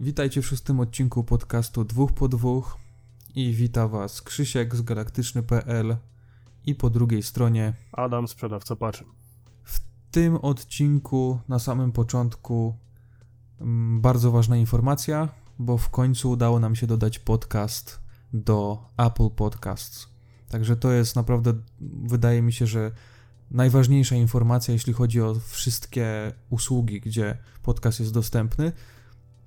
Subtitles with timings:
[0.00, 2.78] Witajcie w szóstym odcinku podcastu Dwóch po Dwóch
[3.34, 5.96] i wita Was Krzysiek z galaktyczny.pl
[6.66, 9.04] i po drugiej stronie Adam, sprzedawca paczy.
[9.64, 9.80] W
[10.10, 12.76] tym odcinku na samym początku
[13.60, 15.28] mm, bardzo ważna informacja,
[15.58, 18.00] bo w końcu udało nam się dodać podcast
[18.32, 20.08] do Apple Podcasts.
[20.48, 21.52] Także to jest naprawdę,
[22.02, 22.92] wydaje mi się, że
[23.50, 28.72] najważniejsza informacja, jeśli chodzi o wszystkie usługi, gdzie podcast jest dostępny.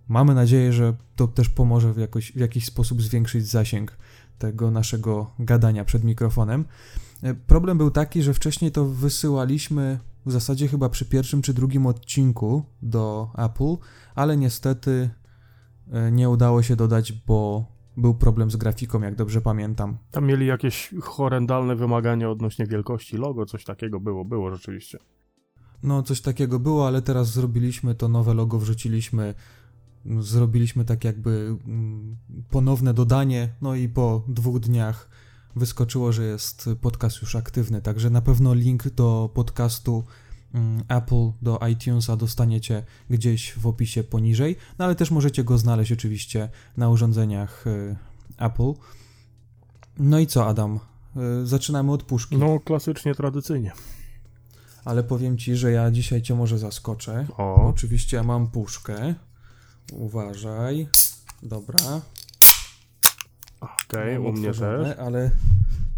[0.10, 3.98] Mamy nadzieję, że to też pomoże w, jakoś, w jakiś sposób zwiększyć zasięg
[4.38, 6.66] tego naszego gadania przed mikrofonem.
[7.23, 11.85] E, problem był taki, że wcześniej to wysyłaliśmy w zasadzie chyba przy pierwszym czy drugim
[11.85, 13.76] odcinku do Apple,
[14.16, 15.09] ale niestety
[15.91, 17.66] e, nie udało się dodać, bo
[17.98, 19.98] był problem z grafiką, jak dobrze pamiętam.
[20.12, 24.99] Tam mieli jakieś horrendalne wymagania odnośnie wielkości logo, coś takiego było, było rzeczywiście.
[25.84, 29.34] No, coś takiego było, ale teraz zrobiliśmy to nowe logo, wrzuciliśmy,
[30.20, 32.17] zrobiliśmy tak jakby mm,
[32.49, 35.10] ponowne dodanie, no i po dwóch dniach
[35.55, 40.04] wyskoczyło, że jest podcast już aktywny, także na pewno link do podcastu
[40.54, 45.91] mm, Apple do iTunesa dostaniecie gdzieś w opisie poniżej, no ale też możecie go znaleźć
[45.91, 47.96] oczywiście na urządzeniach y,
[48.37, 48.74] Apple.
[49.99, 50.79] No i co, Adam?
[51.43, 52.37] Y, zaczynamy od puszki.
[52.37, 53.71] No, klasycznie, tradycyjnie.
[54.85, 57.27] Ale powiem ci, że ja dzisiaj cię może zaskoczę.
[57.37, 57.70] O.
[57.70, 59.15] Oczywiście ja mam puszkę.
[59.93, 60.87] Uważaj.
[61.43, 62.01] Dobra.
[63.62, 64.62] Okej, Mam u mnie też.
[65.00, 65.31] Ale,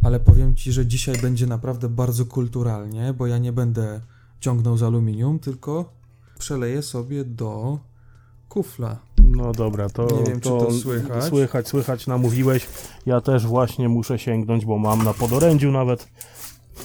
[0.03, 4.01] ale powiem ci, że dzisiaj będzie naprawdę bardzo kulturalnie, bo ja nie będę
[4.39, 5.93] ciągnął z aluminium, tylko
[6.39, 7.79] przeleję sobie do
[8.49, 8.99] kufla.
[9.23, 11.23] No dobra, to, Nie wiem, czy to słychać.
[11.23, 12.67] Słychać, słychać, namówiłeś.
[13.05, 16.07] Ja też właśnie muszę sięgnąć, bo mam na podorędziu nawet.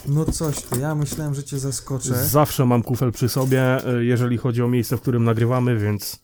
[0.06, 2.24] No coś ty, ja myślałem, że cię zaskoczę.
[2.26, 6.20] Zawsze mam kufel przy sobie, y, jeżeli chodzi o miejsce, w którym nagrywamy, więc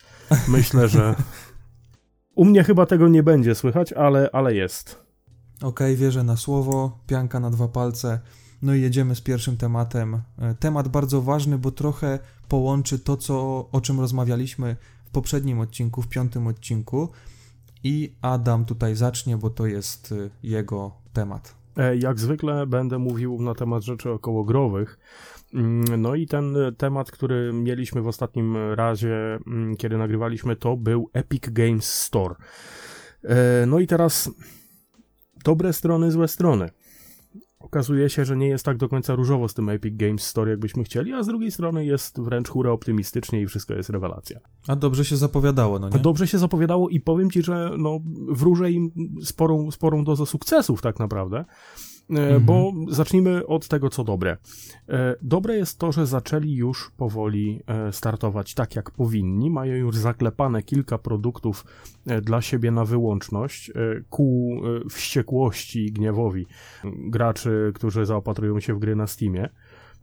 [0.48, 1.14] myślę, że
[2.34, 5.02] u mnie chyba tego nie będzie słychać, ale, ale jest.
[5.62, 8.20] Okej, wierzę na słowo, pianka na dwa palce.
[8.62, 10.22] No i jedziemy z pierwszym tematem.
[10.38, 12.18] E, Temat bardzo ważny, bo trochę
[12.48, 17.08] połączy to, co, o czym rozmawialiśmy w poprzednim odcinku, w piątym odcinku.
[17.84, 21.54] I Adam tutaj zacznie, bo to jest y, jego temat.
[21.76, 24.98] E, Jak zwykle będę mówił na temat rzeczy okołogrowych.
[25.54, 31.10] Mm, No i ten temat, który mieliśmy w ostatnim razie, mm, kiedy nagrywaliśmy, to był
[31.12, 32.34] Epic Games Store.
[33.24, 34.30] E, No i teraz
[35.44, 36.70] dobre strony, złe strony.
[37.58, 40.84] Okazuje się, że nie jest tak do końca różowo z tym Epic Games Store, jakbyśmy
[40.84, 44.40] chcieli, a z drugiej strony jest wręcz hura optymistycznie i wszystko jest rewelacja.
[44.68, 45.98] A dobrze się zapowiadało, no nie?
[45.98, 48.90] Dobrze się zapowiadało i powiem ci, że no, wróżę im
[49.22, 51.44] sporą, sporą dozę sukcesów tak naprawdę.
[52.10, 54.36] E, Bo zacznijmy od tego, co dobre.
[54.88, 59.50] E, Dobre jest to, że zaczęli już powoli e, startować tak, jak powinni.
[59.50, 61.64] Mają już zaklepane kilka produktów
[62.22, 63.72] dla siebie na wyłączność
[64.10, 64.50] ku
[64.90, 66.46] wściekłości i gniewowi
[66.84, 69.48] graczy, którzy zaopatrują się w gry na Steamie.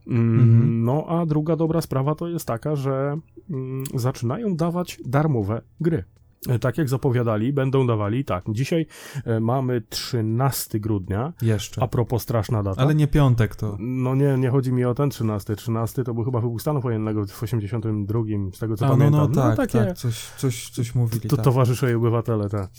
[0.07, 0.83] Mm, Mhm.
[0.83, 3.17] No, a druga dobra sprawa to jest taka, że
[3.49, 6.03] mm, zaczynają dawać darmowe gry.
[6.47, 8.43] E, Tak jak zapowiadali, będą dawali tak.
[8.49, 8.85] Dzisiaj
[9.25, 11.33] e, mamy 13 grudnia.
[11.41, 11.83] Jeszcze.
[11.83, 12.81] A propos straszna data.
[12.81, 13.77] Ale nie piątek to.
[13.79, 15.55] No nie, nie chodzi mi o ten 13.
[15.55, 18.19] 13 to był chyba wybuch stanu wojennego w 82,
[18.53, 19.31] z tego co A, no, pamiętam.
[19.31, 21.29] no tak, takie tak, coś, coś, coś mówili.
[21.29, 21.45] to tak.
[21.45, 22.69] towarzysze i obywatele, tak.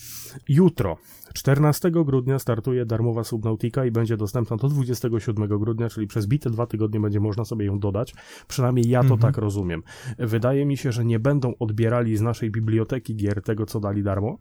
[0.49, 0.97] Jutro,
[1.35, 6.67] 14 grudnia startuje darmowa Subnautica i będzie dostępna do 27 grudnia, czyli przez bite dwa
[6.67, 8.15] tygodnie będzie można sobie ją dodać.
[8.49, 9.21] Przynajmniej ja to Mhm.
[9.21, 9.83] tak rozumiem.
[10.19, 14.39] Wydaje mi się, że nie będą odbierali z naszej biblioteki gier tego, co dali darmo.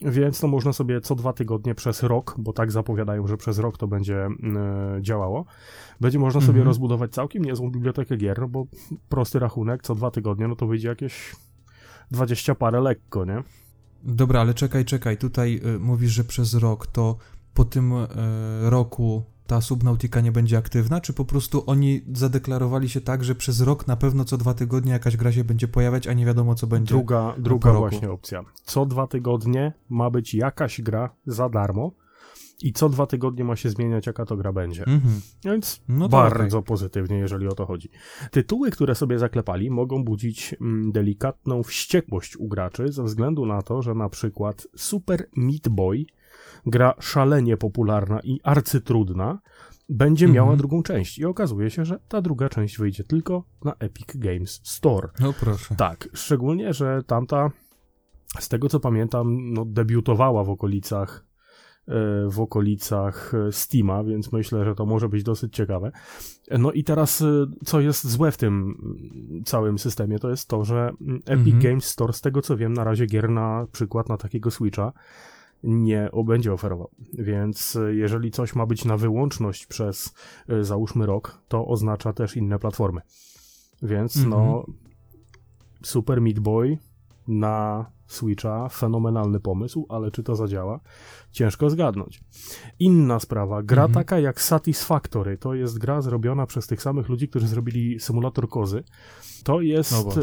[0.00, 3.78] Więc to można sobie co dwa tygodnie przez rok, bo tak zapowiadają, że przez rok
[3.78, 4.28] to będzie e,
[5.00, 5.44] działało,
[6.00, 6.66] będzie można sobie Mhm.
[6.66, 8.66] rozbudować całkiem niezłą bibliotekę gier, no bo
[9.08, 11.36] prosty rachunek co dwa tygodnie, no to wyjdzie jakieś
[12.10, 13.42] 20 parę lekko, nie?
[14.02, 15.16] Dobra, ale czekaj, czekaj.
[15.16, 17.16] Tutaj y, mówisz, że przez rok to
[17.54, 18.06] po tym y,
[18.62, 23.60] roku ta Subnautica nie będzie aktywna, czy po prostu oni zadeklarowali się tak, że przez
[23.60, 26.66] rok na pewno co dwa tygodnie jakaś gra się będzie pojawiać, a nie wiadomo co
[26.66, 26.94] będzie?
[26.94, 28.44] Druga, druga właśnie opcja.
[28.64, 31.92] Co dwa tygodnie ma być jakaś gra za darmo
[32.62, 34.80] i co dwa tygodnie ma się zmieniać, jaka to gra będzie.
[34.86, 35.20] Mhm.
[35.44, 37.88] Więc No bardzo pozytywnie, jeżeli o to chodzi.
[38.30, 43.82] Tytuły, które sobie zaklepali, mogą budzić mm, delikatną wściekłość u graczy ze względu na to,
[43.82, 46.04] że na przykład Super Meat Boy,
[46.66, 49.38] gra szalenie popularna i arcytrudna,
[49.88, 50.34] będzie Mhm.
[50.34, 51.18] miała drugą część.
[51.18, 55.08] I okazuje się, że ta druga część wyjdzie tylko na Epic Games Store.
[55.20, 55.74] No proszę.
[55.76, 57.50] Tak, szczególnie, że tamta,
[58.38, 61.27] z tego co pamiętam, no, debiutowała w okolicach
[62.28, 65.92] w okolicach Steama, więc myślę, że to może być dosyć ciekawe.
[66.58, 67.24] No i teraz,
[67.64, 68.74] co jest złe w tym
[69.44, 70.90] całym systemie, to jest to, że
[71.24, 71.62] Epic mhm.
[71.62, 74.92] Games Store, z tego co wiem, na razie gier na przykład na takiego Switcha
[75.62, 76.90] nie będzie oferował.
[77.12, 80.14] Więc jeżeli coś ma być na wyłączność przez
[80.60, 83.00] załóżmy rok, to oznacza też inne platformy.
[83.82, 84.30] Więc mm -hmm.
[84.30, 84.66] no
[85.82, 86.78] Super Meat Boy
[87.28, 90.80] na Switcha, fenomenalny pomysł, ale czy to zadziała?
[91.30, 92.20] Ciężko zgadnąć.
[92.78, 94.04] Inna sprawa, gra mhm.
[94.04, 98.84] taka jak Satisfactory, to jest gra zrobiona przez tych samych ludzi, którzy zrobili symulator kozy.
[99.44, 100.22] To jest no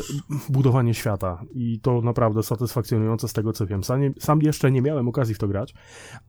[0.49, 3.83] budowanie świata i to naprawdę satysfakcjonujące z tego co wiem.
[3.83, 5.73] Sam, sam jeszcze nie miałem okazji w to grać,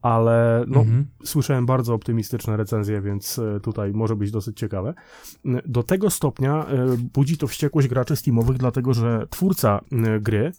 [0.01, 1.07] ale no, mhm.
[1.23, 4.93] słyszałem bardzo optymistyczne recenzje, więc e, tutaj może być dosyć ciekawe.
[5.65, 9.81] Do tego stopnia e, budzi to wściekłość graczy Steamowych, dlatego że twórca
[10.21, 10.51] gry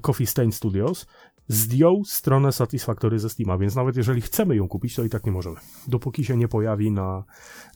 [0.00, 1.06] Coffee Stain Studios
[1.50, 5.32] zdjął stronę Satisfactory ze Steama, więc nawet jeżeli chcemy ją kupić, to i tak nie
[5.32, 5.56] możemy.
[5.88, 7.24] Dopóki się nie pojawi na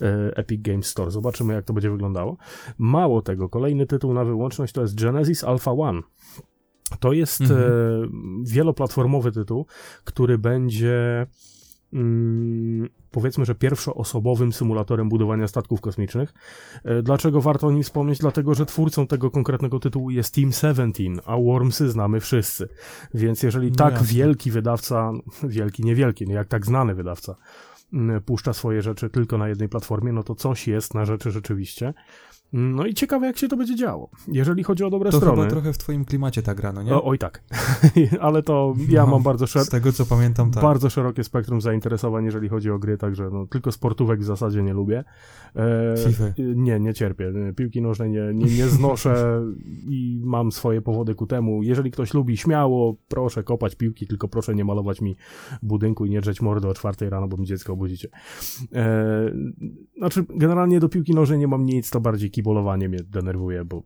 [0.00, 1.10] e, Epic Games Store.
[1.10, 2.36] Zobaczymy, jak to będzie wyglądało.
[2.78, 6.00] Mało tego, kolejny tytuł na wyłączność to jest Genesis Alpha One.
[7.00, 7.60] To jest mhm.
[7.62, 8.08] e,
[8.44, 9.66] wieloplatformowy tytuł,
[10.04, 11.26] który będzie
[11.92, 16.34] mm, powiedzmy, że pierwszoosobowym symulatorem budowania statków kosmicznych.
[16.84, 18.18] E, dlaczego warto o nim wspomnieć?
[18.18, 22.68] Dlatego, że twórcą tego konkretnego tytułu jest Team 17, a Wormsy znamy wszyscy.
[23.14, 24.06] Więc jeżeli no tak jasne.
[24.06, 25.12] wielki wydawca,
[25.42, 27.36] wielki, niewielki, nie jak tak znany wydawca,
[28.26, 31.94] puszcza swoje rzeczy tylko na jednej platformie, no to coś jest na rzeczy rzeczywiście.
[32.56, 34.10] No i ciekawe, jak się to będzie działo.
[34.28, 35.36] Jeżeli chodzi o dobre to strony.
[35.36, 36.94] To chyba trochę w twoim klimacie ta gra, no nie?
[36.94, 37.44] O, oj tak.
[38.20, 39.68] Ale to ja no, mam bardzo szerokie...
[39.68, 40.62] Z tego, co pamiętam, tak.
[40.62, 44.72] Bardzo szerokie spektrum zainteresowań, jeżeli chodzi o gry, także no, tylko sportówek w zasadzie nie
[44.72, 45.04] lubię.
[45.56, 46.24] E, FIFA.
[46.38, 47.32] Nie, nie cierpię.
[47.56, 49.42] Piłki nożnej nie, nie, nie znoszę
[49.96, 51.62] i mam swoje powody ku temu.
[51.62, 55.16] Jeżeli ktoś lubi, śmiało, proszę kopać piłki, tylko proszę nie malować mi
[55.62, 58.08] budynku i nie drzeć mordy o czwartej rano, bo mi dziecko obudzicie.
[58.72, 59.30] E,
[59.98, 63.82] znaczy, generalnie do piłki nożnej nie mam nic, to bardziej kibolowanie mnie denerwuje, bo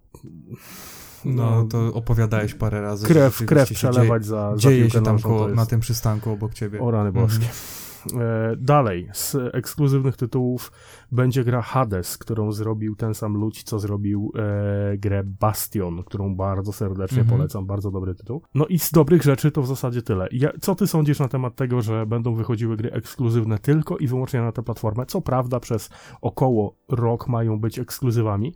[1.25, 3.07] no, no, to opowiadałeś parę razy.
[3.07, 5.57] Krew, krew przelewać dzieje, za, za dzieje się tam koło, jest...
[5.57, 6.81] na tym przystanku obok ciebie.
[6.81, 7.45] O rany boskie.
[7.45, 7.88] Mm.
[8.15, 10.73] E, dalej, z ekskluzywnych tytułów
[11.13, 16.73] będzie gra Hades, którą zrobił ten sam ludź, co zrobił e, grę Bastion, którą bardzo
[16.73, 17.39] serdecznie mhm.
[17.39, 18.43] polecam, bardzo dobry tytuł.
[18.55, 20.29] No i z dobrych rzeczy to w zasadzie tyle.
[20.33, 24.41] Ja, co ty sądzisz na temat tego, że będą wychodziły gry ekskluzywne tylko i wyłącznie
[24.41, 25.07] na tę platformę?
[25.07, 25.91] Co prawda przez
[26.21, 28.55] około rok mają być ekskluzywami,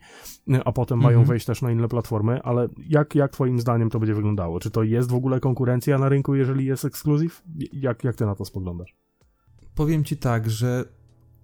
[0.65, 1.15] a potem mhm.
[1.15, 4.61] mają wejść też na inne platformy, ale jak, jak twoim zdaniem to będzie wyglądało?
[4.61, 7.43] Czy to jest w ogóle konkurencja na rynku, jeżeli jest ekskluzyw?
[7.73, 9.02] Jak, jak ty na to spoglądasz?
[9.75, 10.85] Powiem ci tak, że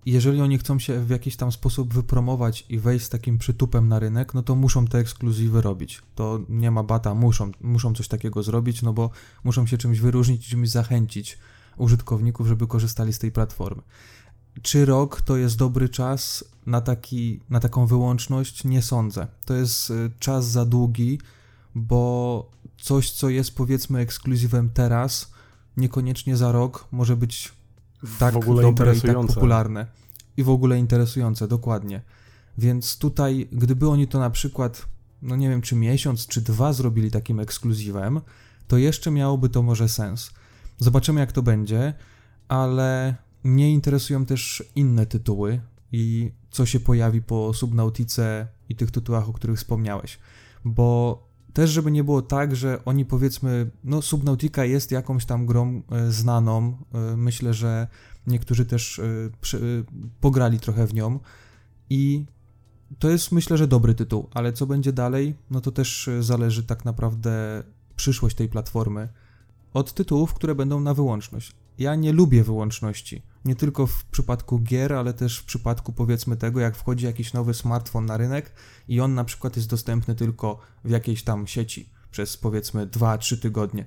[0.07, 3.99] jeżeli oni chcą się w jakiś tam sposób wypromować i wejść z takim przytupem na
[3.99, 6.03] rynek, no to muszą te ekskluzywy robić.
[6.15, 9.11] To nie ma bata, muszą, muszą coś takiego zrobić, no bo
[9.45, 11.39] muszą się czymś wyróżnić, czymś zachęcić
[11.77, 13.83] użytkowników, żeby korzystali z tej platformy.
[14.63, 18.65] Czy rok to jest dobry czas na, taki, na taką wyłączność?
[18.65, 19.27] Nie sądzę.
[19.45, 21.19] To jest y, czas za długi,
[21.75, 25.33] bo coś, co jest powiedzmy ekskluzywem teraz,
[25.77, 27.58] niekoniecznie za rok może być
[28.19, 29.87] tak w ogóle dobre i tak popularne.
[30.37, 32.03] I w ogóle interesujące, dokładnie.
[32.59, 34.87] Więc tutaj, gdyby oni to na przykład,
[35.23, 38.21] no nie wiem, czy miesiąc, czy dwa zrobili takim ekskluzywem,
[38.69, 40.31] to jeszcze miałoby to może sens.
[40.79, 41.95] Zobaczymy, jak to będzie,
[42.49, 43.15] ale
[43.45, 45.61] mnie interesują też inne tytuły
[45.93, 50.19] i co się pojawi po Subnautice i tych tytułach, o których wspomniałeś.
[50.65, 55.83] Bo też, żeby nie było tak, że oni powiedzmy, no Subnautica jest jakąś tam grą
[55.91, 57.89] e, znaną, e, myślę, że
[58.27, 59.03] niektórzy też e,
[60.21, 61.21] pograli trochę w nią
[61.91, 62.25] i
[62.99, 66.85] to jest myślę, że dobry tytuł, ale co będzie dalej, no to też zależy tak
[66.85, 67.63] naprawdę
[67.97, 69.09] przyszłość tej platformy
[69.75, 71.53] od tytułów, które będą na wyłączność.
[71.79, 73.23] Ja nie lubię wyłączności.
[73.45, 77.55] Nie tylko w przypadku gier, ale też w przypadku powiedzmy tego, jak wchodzi jakiś nowy
[77.55, 78.53] smartfon na rynek
[78.89, 83.87] i on na przykład jest dostępny tylko w jakiejś tam sieci przez powiedzmy 2-3 tygodnie.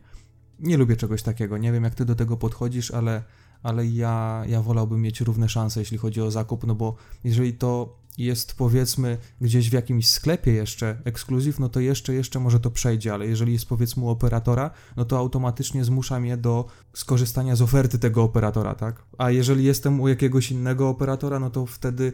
[0.59, 1.57] Nie lubię czegoś takiego.
[1.57, 3.23] Nie wiem, jak ty do tego podchodzisz, ale,
[3.63, 8.01] ale ja, ja wolałbym mieć równe szanse, jeśli chodzi o zakup, no bo jeżeli to
[8.17, 13.13] jest powiedzmy gdzieś w jakimś sklepie jeszcze ekskluzyw, no to jeszcze, jeszcze może to przejdzie,
[13.13, 17.99] ale jeżeli jest powiedzmy u operatora, no to automatycznie zmusza mnie do skorzystania z oferty
[17.99, 19.05] tego operatora, tak?
[19.17, 22.13] A jeżeli jestem u jakiegoś innego operatora, no to wtedy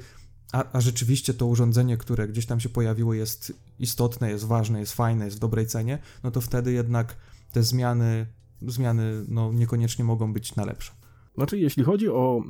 [0.51, 4.93] a, a rzeczywiście to urządzenie, które gdzieś tam się pojawiło, jest istotne, jest ważne, jest
[4.93, 7.15] fajne, jest w dobrej cenie, no to wtedy jednak
[7.51, 8.25] te zmiany,
[8.61, 10.91] zmiany no, niekoniecznie mogą być na lepsze.
[11.37, 12.41] Znaczy, jeśli chodzi o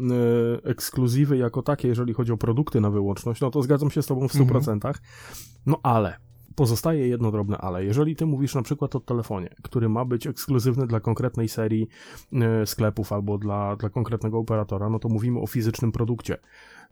[0.62, 4.06] y, ekskluzywy jako takie, jeżeli chodzi o produkty na wyłączność, no to zgadzam się z
[4.06, 4.74] Tobą w 100%.
[4.74, 4.94] Mhm.
[5.66, 6.18] No ale
[6.58, 7.86] pozostaje jedno drobne ale.
[7.86, 11.88] Jeżeli ty mówisz na przykład o telefonie, który ma być ekskluzywny dla konkretnej serii
[12.34, 16.38] e, sklepów albo dla, dla konkretnego operatora, no to mówimy o fizycznym produkcie.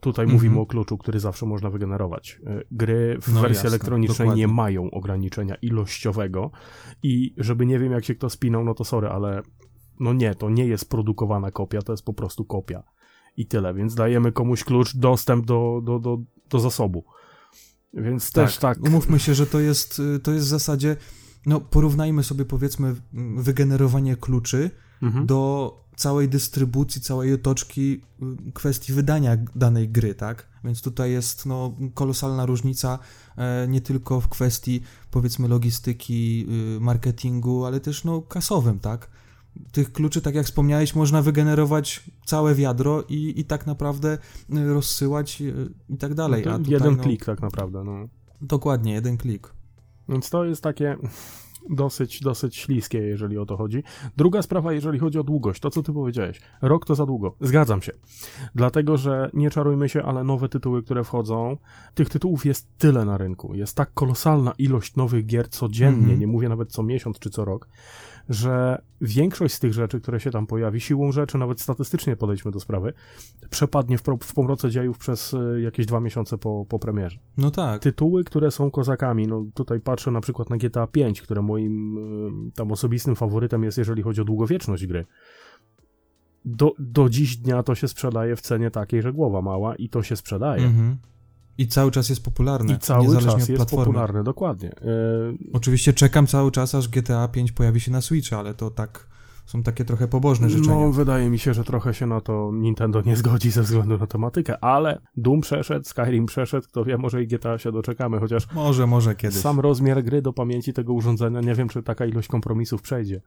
[0.00, 0.34] Tutaj mm -hmm.
[0.38, 2.40] mówimy o kluczu, który zawsze można wygenerować.
[2.46, 4.40] E, gry w no wersji jasne, elektronicznej dokładnie.
[4.40, 6.50] nie mają ograniczenia ilościowego
[7.02, 9.42] i żeby nie wiem jak się kto spinał, no to sorry, ale
[10.00, 12.82] no nie, to nie jest produkowana kopia, to jest po prostu kopia.
[13.36, 16.18] I tyle, więc dajemy komuś klucz, dostęp do, do, do,
[16.50, 17.04] do zasobu.
[17.94, 18.82] Więc tak, też tak.
[18.82, 20.96] Umówmy się, że to jest, y, to jest w zasadzie,
[21.46, 22.94] no porównajmy sobie powiedzmy
[23.36, 24.70] wygenerowanie kluczy
[25.02, 25.26] mhm.
[25.26, 28.02] do całej dystrybucji, całej otoczki
[28.48, 30.48] y, kwestii wydania danej gry, tak?
[30.64, 32.98] Więc tutaj jest no, kolosalna różnica
[33.36, 39.10] e, nie tylko w kwestii powiedzmy logistyki, y, marketingu, ale też no kasowym, tak?
[39.72, 44.18] Tych kluczy, tak jak wspomniałeś, można wygenerować całe wiadro i, i tak naprawdę
[44.56, 46.42] y, rozsyłać y, i tak dalej.
[46.46, 47.84] No tutaj, jeden no, klik tak naprawdę.
[47.84, 48.08] No.
[48.40, 49.52] Dokładnie, jeden klik.
[50.08, 50.96] Więc to jest takie
[51.70, 53.82] dosyć, dosyć śliskie, jeżeli o to chodzi.
[54.16, 56.40] Druga sprawa, jeżeli chodzi o długość, to co ty powiedziałeś.
[56.62, 57.36] Rok to za długo.
[57.40, 57.92] Zgadzam się.
[58.54, 61.56] Dlatego, że nie czarujmy się, ale nowe tytuły, które wchodzą,
[61.94, 63.54] tych tytułów jest tyle na rynku.
[63.54, 66.20] Jest tak kolosalna ilość nowych gier codziennie, mm -hmm.
[66.20, 67.68] nie mówię nawet co miesiąc czy co rok,
[68.28, 72.60] że większość z tych rzeczy, które się tam pojawi, siłą rzeczy, nawet statystycznie podejdźmy do
[72.60, 72.92] sprawy,
[73.50, 77.18] przepadnie w, w pomroce dziejów przez e, jakieś dwa miesiące po, po premierze.
[77.36, 77.82] No tak.
[77.82, 81.98] Tytuły, które są kozakami, no tutaj patrzę na przykład na GTA 5, które moim
[82.48, 85.06] e, tam osobistym faworytem jest, jeżeli chodzi o długowieczność gry.
[86.44, 90.02] Do, do dziś dnia to się sprzedaje w cenie takiej, że głowa mała i to
[90.02, 90.64] się sprzedaje.
[90.64, 90.96] Mhm.
[91.58, 92.74] I cały czas jest popularny.
[92.74, 93.84] I cały czas jest platformy.
[93.84, 94.72] popularny, dokładnie.
[94.82, 95.38] Yy...
[95.52, 99.06] Oczywiście czekam cały czas, aż GTA 5 pojawi się na Switcha, ale to tak
[99.46, 100.76] są takie trochę pobożne życzenia.
[100.76, 104.06] No, wydaje mi się, że trochę się na to Nintendo nie zgodzi ze względu na
[104.06, 108.52] tematykę, ale Doom przeszedł, Skyrim przeszedł, kto wie, może i GTA się doczekamy, chociaż...
[108.54, 109.38] Może, może kiedyś.
[109.38, 113.20] Sam rozmiar gry do pamięci tego urządzenia, nie wiem, czy taka ilość kompromisów przejdzie.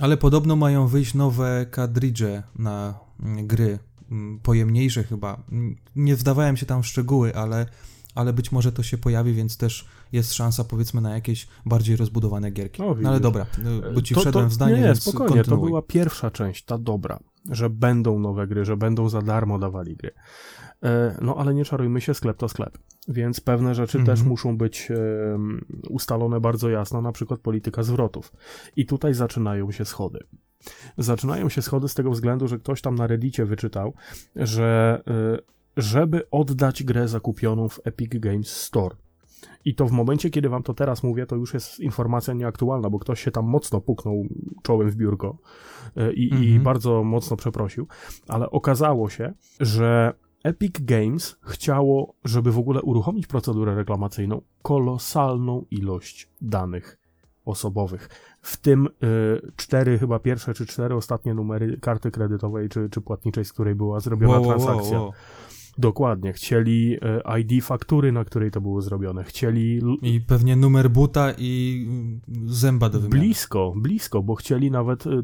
[0.00, 3.78] Ale podobno mają wyjść nowe kadridże na gry
[4.10, 5.42] Mm, pojemniejsze chyba.
[5.52, 7.66] Mm, nie wdawałem się tam w szczegóły, ale,
[8.20, 12.50] ale być może to się pojawi, więc też jest szansa powiedzmy na jakieś bardziej rozbudowane
[12.50, 12.82] gierki.
[13.00, 13.46] no ale dobra,
[13.88, 15.60] y, bo ci to, wszedłem to, w zdanie, nie, więc spokojnie, kontynuuj.
[15.60, 17.18] to była pierwsza część, ta dobra,
[17.50, 20.10] że będą nowe gry, że będą za darmo dawali gry.
[20.82, 22.78] E, no ale nie czarujmy się, sklep to sklep.
[23.08, 24.16] Więc pewne rzeczy mhm.
[24.16, 24.88] też muszą być
[25.88, 28.32] ustalone bardzo jasno, na przykład polityka zwrotów.
[28.76, 30.18] I tutaj zaczynają się schody.
[30.98, 33.94] Zaczynają się schody z tego względu, że ktoś tam na Reddicie wyczytał,
[34.36, 35.02] że
[35.38, 38.96] y, żeby oddać grę zakupioną w Epic Games Store,
[39.64, 42.98] i to w momencie, kiedy wam to teraz mówię, to już jest informacja nieaktualna, bo
[42.98, 44.24] ktoś się tam mocno puknął
[44.62, 45.38] czołem w biurko
[45.96, 46.44] y, i, mhm.
[46.44, 47.86] i bardzo mocno przeprosił,
[48.28, 56.28] ale okazało się, że Epic Games chciało, żeby w ogóle uruchomić procedurę reklamacyjną, kolosalną ilość
[56.40, 56.98] danych
[57.44, 58.08] osobowych.
[58.40, 63.44] W tym y, cztery, chyba pierwsze czy cztery ostatnie numery karty kredytowej czy, czy płatniczej,
[63.44, 64.98] z której była zrobiona wow, transakcja.
[64.98, 65.12] Wow, wow.
[65.80, 66.32] Dokładnie.
[66.32, 69.24] Chcieli y, ID faktury, na której to było zrobione.
[69.24, 69.80] Chcieli.
[70.02, 71.86] I pewnie numer buta i
[72.46, 73.20] zęba do wymiany.
[73.20, 75.22] Blisko, blisko, bo chcieli nawet y,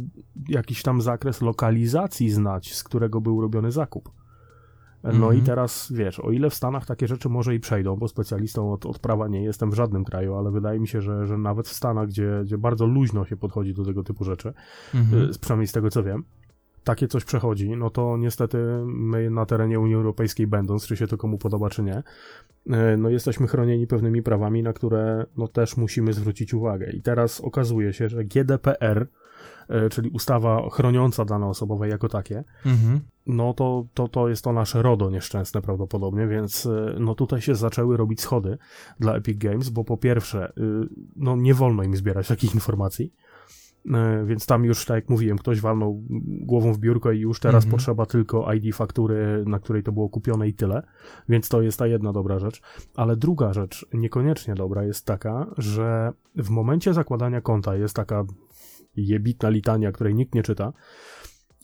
[0.49, 4.11] jakiś tam zakres lokalizacji znać, z którego był robiony zakup.
[5.05, 5.43] No i mhm.
[5.45, 8.99] teraz wiesz, o ile w Stanach takie rzeczy może i przejdą, bo specjalistą od, od
[8.99, 12.09] prawa nie jestem w żadnym kraju, ale wydaje mi się, że, że nawet w Stanach,
[12.09, 14.53] gdzie, gdzie bardzo luźno się podchodzi do tego typu rzeczy,
[14.95, 15.39] mm -hmm.
[15.39, 16.25] przynajmniej z tego co wiem,
[16.87, 21.17] takie coś przechodzi, no to niestety my na terenie Unii Europejskiej będąc, czy się to
[21.17, 22.03] komu podoba, czy nie,
[22.67, 26.91] y, no jesteśmy chronieni pewnymi prawami, na które no też musimy zwrócić uwagę.
[26.91, 29.07] I teraz okazuje się, że GDPR
[29.69, 33.01] E, czyli ustawa chroniąca dane osobowe jako takie, mhm.
[33.27, 37.55] no to, to, to jest to nasze RODO nieszczęsne prawdopodobnie, więc e, no tutaj się
[37.55, 38.59] zaczęły robić schody
[39.01, 40.63] dla Epic Games, bo po pierwsze, y,
[41.17, 43.26] no nie wolno im zbierać takich informacji, e,
[44.25, 47.71] więc tam już, tak jak mówiłem, ktoś walnął głową w biurko i już teraz mhm.
[47.71, 50.83] potrzeba tylko ID faktury, na której to było kupione i tyle.
[51.29, 52.63] Więc to jest ta jedna dobra rzecz.
[52.95, 58.25] Ale druga rzecz, niekoniecznie dobra, jest taka, że w momencie zakładania konta jest taka
[58.97, 60.73] jebitna litania, której nikt nie czyta.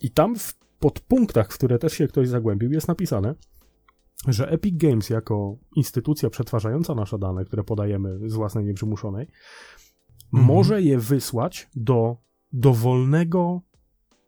[0.00, 3.34] I tam w podpunktach, w które też się ktoś zagłębił, jest napisane,
[4.28, 9.26] że Epic Games jako instytucja przetwarzająca nasze dane, które podajemy z własnej nieprzymuszonej,
[10.32, 10.54] mhm.
[10.54, 12.16] może je wysłać do
[12.52, 13.60] dowolnego,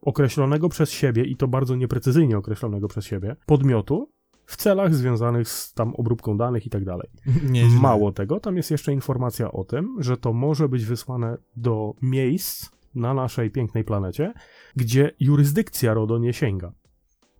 [0.02, 4.10] określonego przez siebie i to bardzo nieprecyzyjnie określonego przez siebie podmiotu
[4.46, 7.08] w celach związanych z tam obróbką danych i tak dalej.
[7.80, 12.74] Mało tego, tam jest jeszcze informacja o tym, że to może być wysłane do miejsc,
[12.94, 14.32] na naszej pięknej planecie,
[14.76, 16.72] gdzie jurysdykcja RODO nie sięga.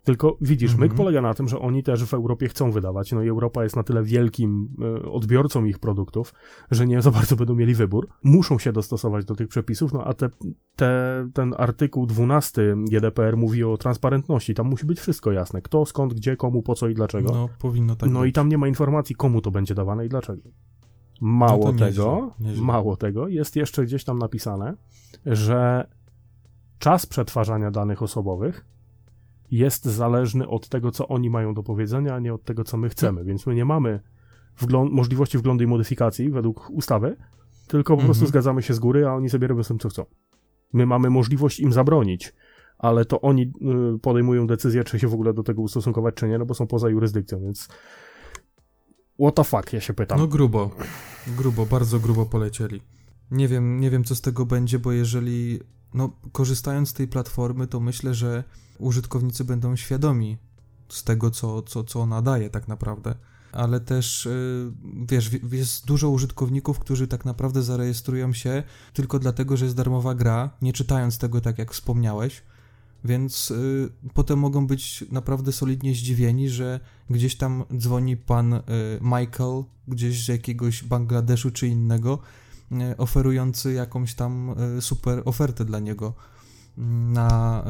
[0.05, 0.89] Tylko widzisz, Mhm.
[0.89, 3.77] myk polega na tym, że oni też w Europie chcą wydawać, no i Europa jest
[3.77, 4.69] na tyle wielkim
[5.03, 6.35] e, odbiorcą ich produktów,
[6.71, 8.09] że nie za bardzo będą mieli wybór.
[8.25, 10.29] Muszą się dostosować do tych przepisów, no a te,
[10.77, 15.63] te, ten artykuł 12 GDPR mówi o transparentności, tam musi być wszystko jasne.
[15.63, 17.33] Kto, skąd, gdzie, komu, po co i dlaczego.
[17.33, 18.31] No, powinno tak No być.
[18.31, 20.43] i tam nie ma informacji, komu to będzie dawane i dlaczego.
[21.21, 22.65] Mało No to nieźle, tego, nieźle.
[22.65, 24.75] mało tego, jest jeszcze gdzieś tam napisane,
[25.27, 25.87] że
[26.79, 28.67] czas przetwarzania danych osobowych
[29.51, 32.89] jest zależny od tego, co oni mają do powiedzenia, a nie od tego, co my
[32.89, 33.25] chcemy.
[33.25, 34.01] Więc my nie mamy
[34.91, 37.17] możliwości wglądu i modyfikacji według ustawy,
[37.69, 38.07] tylko po Mhm.
[38.07, 40.05] prostu zgadzamy się z góry, a oni sobie robią z tym, co chcą.
[40.73, 42.35] My mamy możliwość im zabronić,
[42.79, 43.43] ale to oni
[43.97, 46.67] y, podejmują decyzję, czy się w ogóle do tego ustosunkować, czy nie, no bo są
[46.67, 47.69] poza jurysdykcją, więc
[49.21, 50.19] what the fuck, ja się pytam.
[50.19, 50.71] No grubo,
[51.37, 52.81] grubo, bardzo grubo polecieli.
[53.31, 55.61] Nie wiem, nie wiem co z tego będzie, bo jeżeli,
[55.95, 58.45] no korzystając z tej platformy, to myślę, że
[58.79, 60.39] użytkownicy będą świadomi
[60.89, 63.15] z tego, co, co, co ona daje tak naprawdę.
[63.53, 64.73] Ale też, y,
[65.09, 70.15] wiesz, wi- jest dużo użytkowników, którzy tak naprawdę zarejestrują się tylko dlatego, że jest darmowa
[70.15, 72.43] gra, nie czytając tego tak jak wspomniałeś,
[73.05, 78.63] więc y, potem mogą być naprawdę solidnie zdziwieni, że gdzieś tam dzwoni pan y,
[79.01, 82.19] Michael, gdzieś z jakiegoś Bangladeszu czy innego,
[82.99, 86.15] oferujący jakąś tam y, super ofertę dla niego
[86.79, 87.65] mm, na,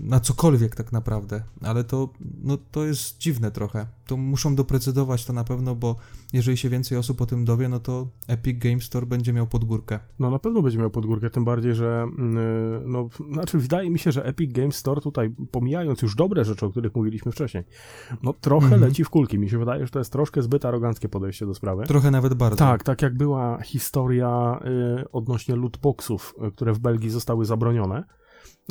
[0.00, 2.08] y, na cokolwiek tak naprawdę, ale to,
[2.42, 3.86] no, to jest dziwne trochę.
[4.08, 5.96] To muszą doprecyzować to na pewno, bo
[6.32, 9.98] jeżeli się więcej osób o tym dowie, no to Epic Game Store będzie miał podgórkę.
[10.18, 14.12] No na pewno będzie miał podgórkę, tym bardziej, że yy, no, znaczy wydaje mi się,
[14.12, 17.64] że Epic Games Store tutaj, pomijając już dobre rzeczy, o których mówiliśmy wcześniej,
[18.22, 18.82] no trochę Mhm.
[18.82, 19.38] leci w kulki.
[19.38, 21.84] Mi się wydaje, że to jest troszkę zbyt aroganckie podejście do sprawy.
[21.86, 22.56] Trochę nawet bardzo.
[22.56, 24.60] Tak, tak jak była historia
[25.00, 28.04] y, odnośnie lootboxów, y, które w Belgii zostały zabronione,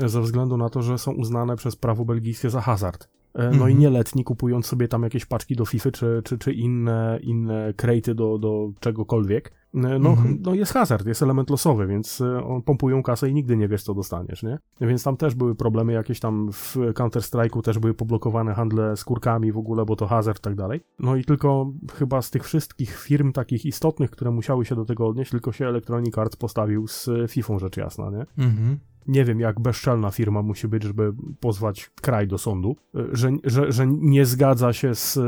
[0.01, 3.07] y, ze względu na to, że są uznane przez prawo belgijskie za hazard.
[3.37, 3.79] Y, No i Mhm.
[3.79, 8.37] nieletni kupując sobie tam jakieś paczki do FIFA czy, czy, czy inne, inne krejty do,
[8.37, 10.39] do czegokolwiek, y, no, Mhm.
[10.41, 13.83] no jest hazard, jest element losowy, więc y, on pompują kasę i nigdy nie wiesz,
[13.83, 14.59] co dostaniesz, nie?
[14.81, 19.57] Więc tam też były problemy jakieś tam w Counter-Strike'u też były poblokowane handle skórkami w
[19.57, 20.81] ogóle, bo to hazard i tak dalej.
[20.99, 25.07] No i tylko chyba z tych wszystkich firm takich istotnych, które musiały się do tego
[25.07, 28.45] odnieść, tylko się Electronic Arts postawił z FIFA rzecz jasna, nie?
[28.45, 28.79] Mhm.
[29.07, 33.71] Nie wiem, jak bezczelna firma musi być, żeby pozwać kraj do sądu, y, że, że,
[33.71, 35.21] że nie zgadza się z y,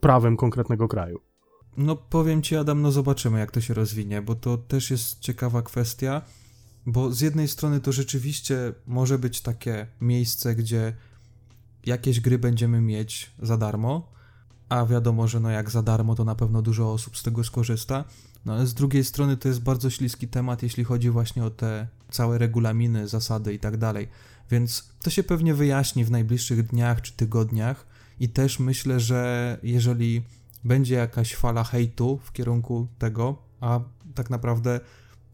[0.00, 1.20] prawem konkretnego kraju.
[1.76, 5.62] No powiem ci Adam, no zobaczymy jak to się rozwinie, bo to też jest ciekawa
[5.62, 6.22] kwestia,
[6.86, 10.92] bo z jednej strony to rzeczywiście może być takie miejsce, gdzie
[11.86, 14.12] jakieś gry będziemy mieć za darmo,
[14.68, 18.04] a wiadomo, że no jak za darmo to na pewno dużo osób z tego skorzysta,
[18.44, 21.88] no ale z drugiej strony to jest bardzo śliski temat, jeśli chodzi właśnie o te
[22.10, 24.08] całe regulaminy, zasady i tak dalej,
[24.50, 27.86] więc to się pewnie wyjaśni w najbliższych dniach czy tygodniach
[28.20, 30.22] i też myślę, że jeżeli
[30.64, 33.80] będzie jakaś fala hejtu w kierunku tego, a
[34.14, 34.80] tak naprawdę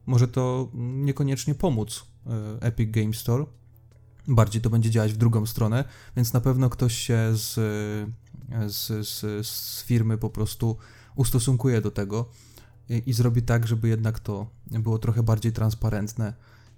[0.07, 3.47] może to niekoniecznie pomóc e, Epic Game Store.
[4.29, 5.85] Bardziej to będzie działać w drugą stronę,
[6.17, 7.59] więc na pewno ktoś się z,
[8.53, 10.77] e, z, z, z firmy po prostu
[11.15, 12.29] ustosunkuje do tego
[12.89, 16.35] i, i zrobi tak, żeby jednak to było trochę bardziej transparentne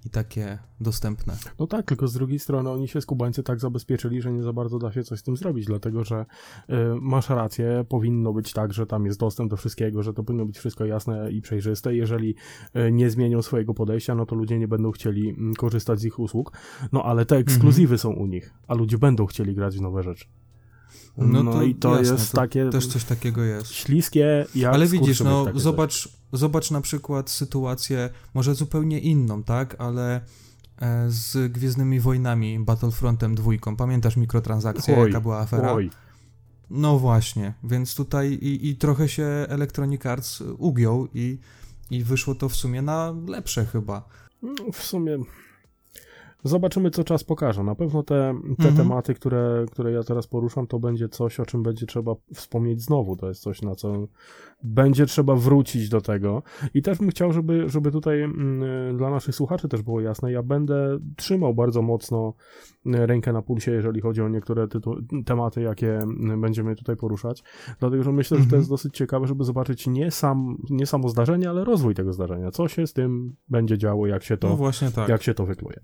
[0.07, 1.37] i takie dostępne.
[1.59, 4.79] No tak, tylko z drugiej strony oni się skubańcy tak zabezpieczyli, że nie za bardzo
[4.79, 6.27] da się coś z tym zrobić, dlatego że
[6.71, 10.47] y, masz rację, powinno być tak, że tam jest dostęp do wszystkiego, że to powinno
[10.47, 11.95] być wszystko jasne i przejrzyste.
[11.95, 12.35] Jeżeli
[12.77, 16.19] y, nie zmienią swojego podejścia, no to ludzie nie będą chcieli mm, korzystać z ich
[16.19, 16.53] usług.
[16.93, 20.25] No ale te ekskluzywy są u nich, a ludzie będą chcieli grać w nowe rzeczy.
[21.19, 23.73] No, i to jasne, jest takie Też coś takiego jest.
[23.73, 30.21] śliskie jak Ale widzisz, no zobacz, zobacz na przykład sytuację, może zupełnie inną, tak, ale
[30.81, 33.77] e, z Gwiezdnymi Wojnami, Battlefrontem dwójką.
[33.77, 35.73] Pamiętasz mikrotransakcję, Oj, jaka była afera?
[35.73, 35.91] Oj,
[36.71, 41.39] No właśnie, więc tutaj i, i trochę się Electronic Arts ugiął i,
[41.91, 44.09] i wyszło to w sumie na lepsze chyba.
[44.43, 45.19] No, w sumie
[46.45, 47.63] zobaczymy, co czas pokaże.
[47.63, 48.77] Na pewno te, te Mhm.
[48.77, 53.17] tematy, które, które ja teraz poruszam, to będzie coś, o czym będzie trzeba wspomnieć znowu.
[53.17, 54.09] To jest coś, na co
[54.65, 56.43] będzie trzeba wrócić do tego.
[56.75, 60.43] I też bym chciał, żeby, żeby tutaj mm, dla naszych słuchaczy też było jasne, ja
[60.43, 62.35] będę trzymał bardzo mocno
[62.87, 67.43] mm, rękę na pulsie, jeżeli chodzi o niektóre tytu- tematy, jakie mm, będziemy tutaj poruszać.
[67.81, 68.61] Dlatego, że myślę, że to Mhm.
[68.61, 72.51] jest dosyć ciekawe, żeby zobaczyć nie, sam, nie samo zdarzenie, ale rozwój tego zdarzenia.
[72.51, 75.09] Co się z tym będzie działo, jak się to No właśnie tak.
[75.09, 75.81] jak się to wykluje.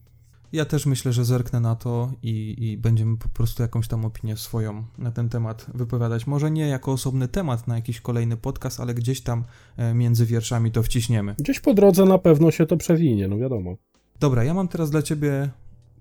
[0.54, 4.36] Ja też myślę, że zerknę na to i, i będziemy po prostu jakąś tam opinię
[4.36, 6.26] swoją na ten temat wypowiadać.
[6.26, 9.44] Może nie jako osobny temat na jakiś kolejny podcast, ale gdzieś tam
[9.76, 11.34] e, między wierszami to wciśniemy.
[11.38, 13.76] Gdzieś po drodze na pewno się to przewinie, no wiadomo.
[14.20, 15.50] Dobra, ja mam teraz dla ciebie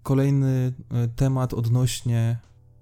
[0.03, 2.37] kolejny e, temat odnośnie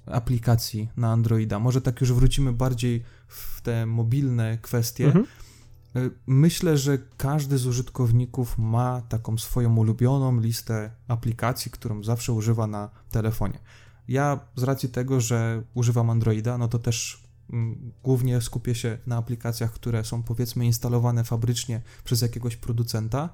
[0.05, 1.59] aplikacji na Androida.
[1.59, 5.05] Może tak już wrócimy bardziej w te mobilne kwestie.
[5.05, 5.25] Mhm.
[5.95, 12.67] Y, myślę, że każdy z użytkowników ma taką swoją ulubioną listę aplikacji, którą zawsze używa
[12.67, 13.59] na telefonie.
[14.07, 17.23] Ja z racji tego, że używam Androida, no to też
[17.53, 23.29] mm, głównie skupię się na aplikacjach, które są powiedzmy instalowane fabrycznie przez jakiegoś producenta,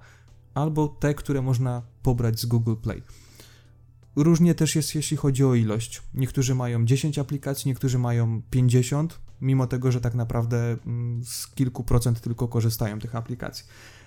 [0.54, 3.04] albo te, które można pobrać z Google Play.
[4.16, 6.02] Różnie też jest, jeśli chodzi o ilość.
[6.14, 11.84] Niektórzy mają 10 aplikacji, niektórzy mają 50, mimo tego, że tak naprawdę mm, z kilku
[11.84, 13.66] procent tylko korzystają tych aplikacji.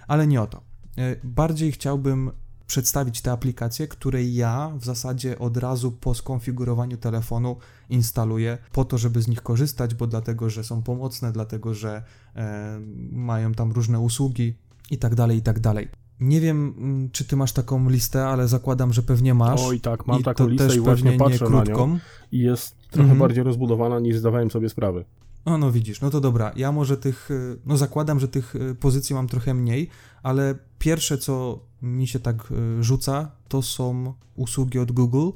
[0.08, 0.62] Ale nie o to.
[0.98, 2.30] E, bardziej chciałbym
[2.66, 7.56] przedstawić te aplikacje, które ja w zasadzie od razu po skonfigurowaniu telefonu
[7.88, 12.02] instaluję po to, żeby z nich korzystać, bo dlatego, że są pomocne, dlatego, że
[12.36, 12.80] e,
[13.12, 14.54] mają tam różne usługi
[14.90, 15.88] i tak dalej, i tak dalej.
[16.20, 19.60] Nie wiem, mm, czy ty masz taką listę, ale zakładam, że pewnie masz.
[19.64, 21.98] Oj, tak, mam I taką listę i właśnie patrzę na nią
[22.32, 23.18] i jest trochę mhm.
[23.18, 25.04] bardziej rozbudowana niż zdawałem sobie sprawy.
[25.44, 26.52] O, no widzisz, no to dobra.
[26.56, 29.90] Ja może tych, y, no zakładam, że tych y, pozycji mam trochę mniej,
[30.22, 35.30] ale pierwsze, co mi się tak y, rzuca, to są usługi od Google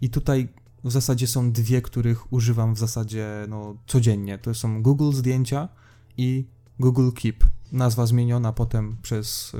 [0.00, 0.48] i tutaj
[0.84, 4.38] w zasadzie są dwie, których używam w zasadzie no, codziennie.
[4.38, 5.68] To są Google Zdjęcia
[6.16, 6.46] i
[6.78, 7.44] Google Keep.
[7.72, 9.52] Nazwa zmieniona potem przez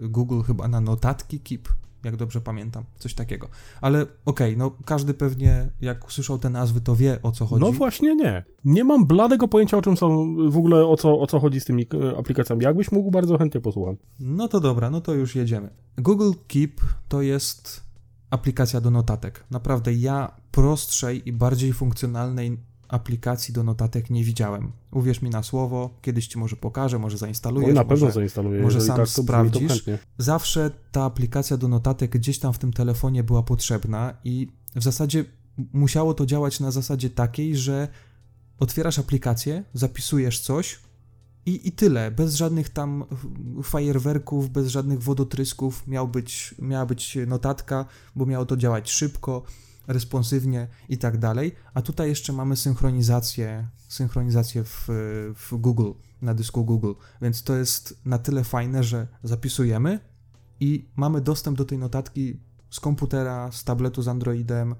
[0.00, 1.68] Google chyba na notatki Keep,
[2.04, 3.48] jak dobrze pamiętam, coś takiego.
[3.80, 7.64] Ale okej, okay, no każdy pewnie jak usłyszał te nazwy, to wie o co chodzi.
[7.64, 8.44] No właśnie nie.
[8.64, 11.64] Nie mam bladego pojęcia o czym są, w ogóle o co, o co chodzi z
[11.64, 12.64] tymi y, aplikacjami.
[12.64, 13.96] Jakbyś mógł, bardzo chętnie posłucham.
[14.20, 15.70] No to dobra, no to już jedziemy.
[15.98, 17.92] Google Keep to jest
[18.30, 19.44] aplikacja do notatek.
[19.50, 22.58] Naprawdę ja prostszej i bardziej funkcjonalnej
[22.92, 24.72] aplikacji do notatek nie widziałem.
[24.90, 27.68] Uwierz mi na słowo, kiedyś ci może pokażę, może zainstalujesz.
[27.68, 28.62] No, na pewno może, zainstaluję.
[28.62, 29.84] Może sam tak, sprawdzisz.
[30.18, 35.24] Zawsze ta aplikacja do notatek gdzieś tam w tym telefonie była potrzebna i w zasadzie
[35.72, 37.88] musiało to działać na zasadzie takiej, że
[38.58, 40.78] otwierasz aplikację, zapisujesz coś
[41.46, 43.04] i, i tyle, bez żadnych tam
[43.62, 47.84] fajerwerków, bez żadnych wodotrysków miał być, miała być notatka,
[48.16, 49.42] bo miało to działać szybko,
[49.86, 54.88] responsywnie i tak dalej, a tutaj jeszcze mamy synchronizację, synchronizację w,
[55.36, 55.90] w Google,
[56.22, 56.92] na dysku Google,
[57.22, 60.00] więc to jest na tyle fajne, że zapisujemy
[60.60, 62.40] i mamy dostęp do tej notatki
[62.70, 64.74] z komputera, z tabletu z Androidem,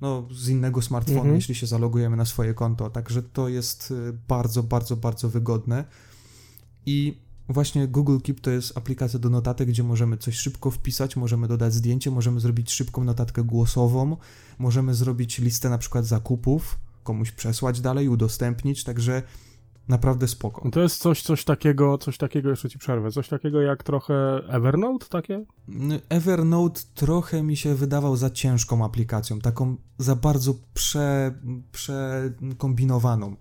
[0.00, 1.34] no, z innego smartfona, mhm.
[1.34, 2.90] jeśli się zalogujemy na swoje konto.
[2.90, 5.84] Także to jest y, bardzo, bardzo, bardzo wygodne.
[6.86, 11.48] I Właśnie Google Keep to jest aplikacja do notatek, gdzie możemy coś szybko wpisać, możemy
[11.48, 14.16] dodać zdjęcie, możemy zrobić szybką notatkę głosową,
[14.58, 19.22] możemy zrobić listę na przykład zakupów, komuś przesłać dalej, udostępnić, także
[19.88, 20.70] naprawdę spoko.
[20.70, 24.14] To jest coś, coś takiego, coś takiego, jeszcze ci przerwę, coś takiego jak trochę
[24.48, 25.44] Evernote takie?
[26.08, 31.34] Evernote trochę mi się wydawał za ciężką aplikacją, taką za bardzo prze,
[31.72, 33.36] przekombinowaną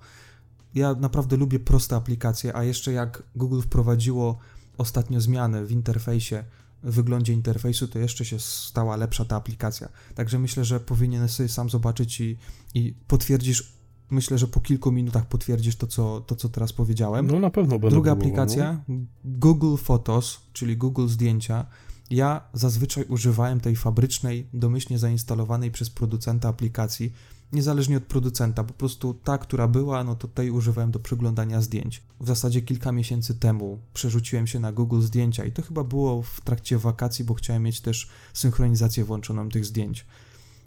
[0.76, 4.38] ja naprawdę lubię proste aplikacje, a jeszcze jak Google wprowadziło
[4.78, 6.44] ostatnio zmiany w interfejsie,
[6.84, 9.90] w wyglądzie interfejsu, to jeszcze się stała lepsza ta aplikacja.
[10.16, 12.38] Także myślę, że powinieneś sobie sam zobaczyć i,
[12.74, 13.74] i potwierdzisz,
[14.10, 17.28] myślę, że po kilku minutach potwierdzisz to co, to, co teraz powiedziałem.
[17.28, 18.96] No na pewno będę Druga aplikacja, no.
[19.26, 21.66] Google Photos, czyli Google Zdjęcia.
[22.10, 27.14] Ja zazwyczaj używałem tej fabrycznej, domyślnie zainstalowanej przez producenta aplikacji,
[27.54, 28.64] niezależnie od producenta.
[28.64, 32.04] Po prostu ta, która była, no to tej używałem do przeglądania zdjęć.
[32.20, 36.42] W zasadzie kilka miesięcy temu przerzuciłem się na Google Zdjęcia i to chyba było w
[36.42, 40.06] trakcie wakacji, bo chciałem mieć też synchronizację włączoną tych zdjęć.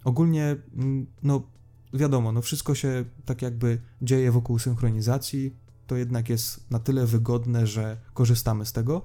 [0.04, 1.42] Ogólnie, mm, no
[1.94, 7.66] wiadomo, no wszystko się tak jakby dzieje wokół synchronizacji, to jednak jest na tyle wygodne,
[7.66, 9.02] że korzystamy z tego.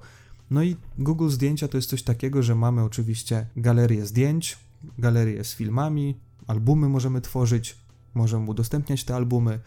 [0.50, 4.58] No i Google Zdjęcia to jest coś takiego, że mamy oczywiście galerię zdjęć,
[4.98, 7.76] galerię z filmami, albumy możemy tworzyć,
[8.14, 9.60] możemy udostępniać te albumy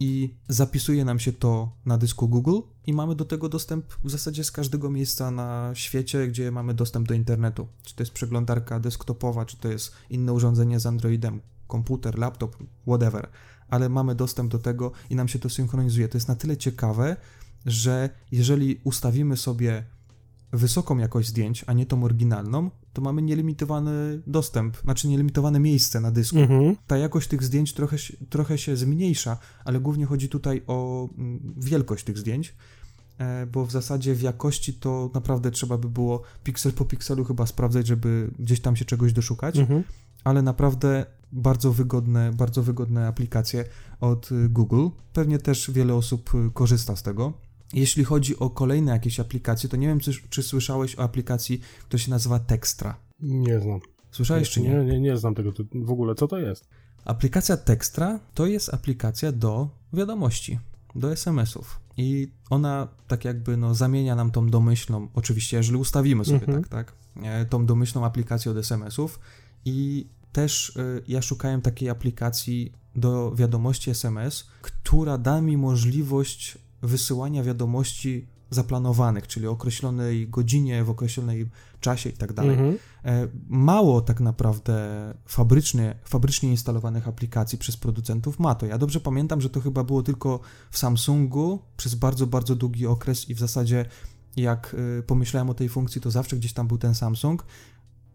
[0.00, 4.44] i zapisuje nam się to na dysku Google i mamy do tego dostęp w zasadzie
[4.44, 7.68] z każdego miejsca na świecie, gdzie mamy dostęp do internetu.
[7.82, 13.28] Czy to jest przeglądarka desktopowa, czy to jest inne urządzenie z Androidem, komputer, laptop, whatever,
[13.68, 16.08] ale mamy dostęp do tego i nam się to synchronizuje.
[16.08, 17.16] To jest na tyle ciekawe,
[17.66, 19.84] że jeżeli ustawimy sobie
[20.56, 26.10] wysoką jakość zdjęć, a nie tą oryginalną, to mamy nielimitowany dostęp, znaczy nielimitowane miejsce na
[26.10, 26.38] dysku.
[26.38, 26.76] Mhm.
[26.86, 27.96] Ta jakość tych zdjęć trochę,
[28.28, 32.54] trochę się zmniejsza, ale głównie chodzi tutaj o mm, wielkość tych zdjęć,
[33.18, 37.46] e, bo w zasadzie w jakości to naprawdę trzeba by było piksel po pikselu chyba
[37.46, 39.84] sprawdzać, żeby gdzieś tam się czegoś doszukać, mhm.
[40.24, 43.64] ale naprawdę bardzo wygodne, bardzo wygodne aplikacje
[44.00, 44.88] od y, Google.
[45.12, 47.45] Pewnie też wiele osób y, korzysta z tego.
[47.72, 52.02] Jeśli chodzi o kolejne jakieś aplikacje, to nie wiem, czy, czy słyszałeś o aplikacji, która
[52.02, 52.96] się nazywa Textra.
[53.20, 53.80] Nie znam.
[54.10, 54.68] Słyszałeś, czy nie?
[54.68, 56.14] Nie, nie, nie znam tego w ogóle.
[56.14, 56.68] Co to jest?
[57.04, 60.58] Aplikacja Textra to jest aplikacja do wiadomości,
[60.94, 61.80] do SMS-ów.
[61.96, 66.64] I ona tak jakby no, zamienia nam tą domyślną, oczywiście, jeżeli ustawimy sobie mhm.
[66.64, 66.92] tak, tak,
[67.24, 69.20] e, tą domyślną aplikację od SMS-ów
[69.64, 77.42] i też y, ja szukałem takiej aplikacji do wiadomości SMS, która da mi możliwość wysyłania
[77.42, 81.48] wiadomości zaplanowanych, czyli określonej godzinie, w określonej
[81.80, 82.52] czasie i tak dalej.
[82.52, 82.78] Mhm.
[83.04, 84.74] E, mało tak naprawdę
[85.26, 88.66] fabrycznie, fabrycznie instalowanych aplikacji przez producentów ma to.
[88.66, 93.28] Ja dobrze pamiętam, że to chyba było tylko w Samsungu przez bardzo, bardzo długi okres
[93.28, 93.84] i w zasadzie
[94.36, 97.46] jak y, pomyślałem o tej funkcji, to zawsze gdzieś tam był ten Samsung.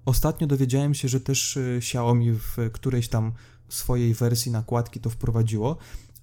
[0.06, 3.32] Ostatnio dowiedziałem się, że też y, Xiaomi w którejś tam
[3.69, 5.78] swojej wersji nakładki to wprowadziło,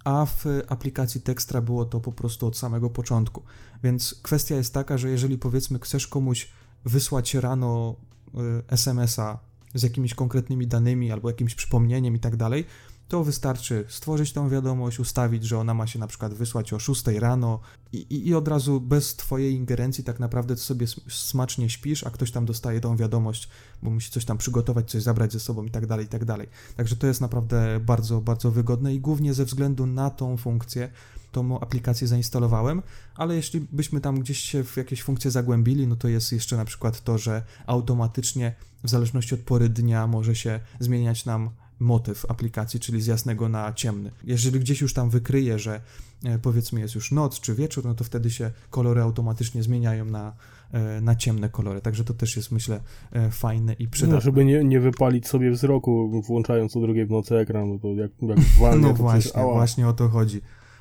[0.08, 3.42] a w aplikacji Textra było to po prostu od samego początku.
[3.82, 6.48] Więc kwestia jest taka, że jeżeli powiedzmy chcesz komuś
[6.84, 7.96] wysłać rano
[8.28, 9.38] y, SMS-a
[9.74, 12.64] z jakimiś konkretnymi danymi albo jakimś przypomnieniem i tak dalej,
[13.08, 17.06] to wystarczy stworzyć tą wiadomość, ustawić, że ona ma się na przykład wysłać o 6
[17.06, 17.60] rano
[17.92, 22.46] i, i, od razu bez twojej ingerencji tak naprawdę sobie smacznie śpisz, a ktoś tam
[22.46, 23.48] dostaje tą wiadomość,
[23.82, 26.48] bo musi coś tam przygotować, coś zabrać ze sobą i tak dalej, i tak dalej.
[26.76, 30.90] Także to jest naprawdę bardzo, bardzo wygodne i głównie ze względu na tą funkcję
[31.32, 32.82] tą aplikację zainstalowałem,
[33.14, 36.64] ale jeśli byśmy tam gdzieś się w jakieś funkcje zagłębili, no to jest jeszcze na
[36.64, 42.80] przykład to, że automatycznie w zależności od pory dnia może się zmieniać nam motyw aplikacji,
[42.80, 44.10] czyli z jasnego na ciemny.
[44.24, 45.80] Jeżeli gdzieś już tam wykryje, że
[46.24, 50.32] e, powiedzmy jest już noc czy wieczór, no to wtedy się kolory automatycznie zmieniają na,
[50.72, 51.80] e, na ciemne kolory.
[51.80, 52.80] Także to też jest myślę
[53.12, 54.14] e, fajne i przydatne.
[54.14, 57.88] No, żeby nie, nie wypalić sobie wzroku włączając o drugiej w nocy ekran, no to
[57.88, 60.40] jak, jak walnie, No właśnie, przecież, właśnie o to chodzi.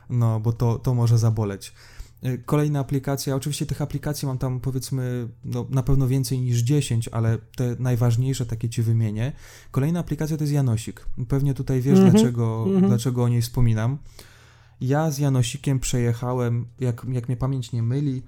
[0.10, 1.74] No, bo to, to może zaboleć.
[2.26, 7.08] Y, kolejna aplikacja, oczywiście tych aplikacji mam tam powiedzmy no, na pewno więcej niż 10,
[7.08, 9.32] ale te najważniejsze takie ci wymienię.
[9.72, 11.06] Kolejna aplikacja to jest Janosik.
[11.28, 12.12] Pewnie tutaj wiesz, mm -hmm.
[12.12, 12.88] dlaczego, mm -hmm.
[12.88, 13.98] dlaczego o niej wspominam.
[14.82, 18.24] Ja z Janosikiem przejechałem, jak, jak mnie pamięć nie myli,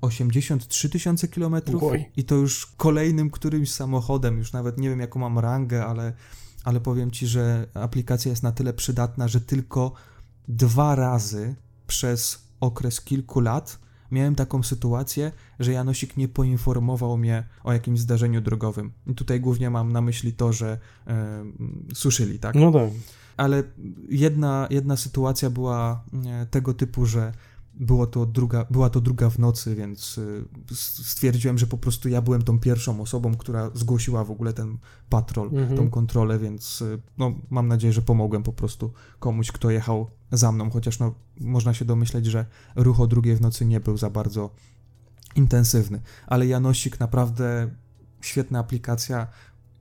[0.00, 1.82] 83 tysiące kilometrów
[2.16, 6.12] i to już kolejnym którymś samochodem, już nawet nie wiem jaką mam rangę, ale,
[6.64, 9.92] ale powiem ci, że aplikacja jest na tyle przydatna, że tylko
[10.48, 11.54] dwa razy
[11.86, 13.78] przez okres kilku lat
[14.10, 18.92] miałem taką sytuację, że Janosik nie poinformował mnie o jakimś zdarzeniu drogowym.
[19.06, 21.44] I tutaj głównie mam na myśli to, że e,
[21.94, 22.54] suszyli, tak?
[22.54, 22.90] No tak.
[23.36, 23.62] Ale
[24.08, 27.32] jedna, jedna sytuacja była e, tego typu, że
[27.80, 30.44] było to druga, była to druga w nocy, więc y,
[30.74, 35.48] stwierdziłem, że po prostu ja byłem tą pierwszą osobą, która zgłosiła w ogóle ten patrol,
[35.48, 35.76] mhm.
[35.76, 40.52] tą kontrolę, więc y, no, mam nadzieję, że pomogłem po prostu komuś, kto jechał za
[40.52, 44.10] mną, chociaż no, można się domyśleć, że ruch o drugiej w nocy nie był za
[44.10, 44.50] bardzo
[45.34, 47.70] intensywny, ale Janosik naprawdę
[48.20, 49.26] świetna aplikacja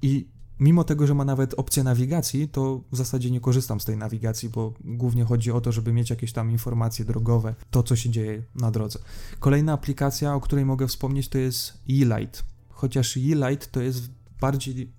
[0.01, 0.27] i
[0.59, 4.49] mimo tego, że ma nawet opcję nawigacji, to w zasadzie nie korzystam z tej nawigacji,
[4.49, 8.43] bo głównie chodzi o to, żeby mieć jakieś tam informacje drogowe, to co się dzieje
[8.55, 8.99] na drodze.
[9.39, 12.43] Kolejna aplikacja, o której mogę wspomnieć, to jest E-Light.
[12.69, 14.09] Chociaż E-Light to jest
[14.41, 14.91] bardziej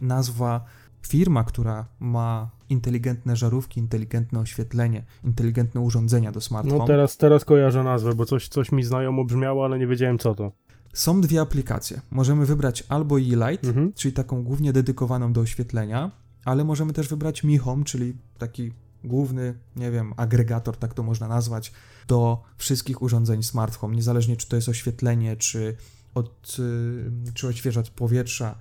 [0.00, 0.64] nazwa
[1.02, 6.78] firma, która ma inteligentne żarówki, inteligentne oświetlenie, inteligentne urządzenia do smartfona.
[6.78, 10.34] No teraz, teraz kojarzę nazwę, bo coś, coś mi znajomo brzmiało, ale nie wiedziałem co
[10.34, 10.52] to.
[10.92, 12.00] Są dwie aplikacje.
[12.10, 13.92] Możemy wybrać albo E-Light, mhm.
[13.92, 16.10] czyli taką głównie dedykowaną do oświetlenia,
[16.44, 18.72] ale możemy też wybrać Mi Home, czyli taki
[19.04, 21.72] główny, nie wiem, agregator, tak to można nazwać,
[22.08, 25.76] do wszystkich urządzeń smart home, niezależnie czy to jest oświetlenie, czy,
[26.14, 28.58] od, y, czy odświeżać powietrza,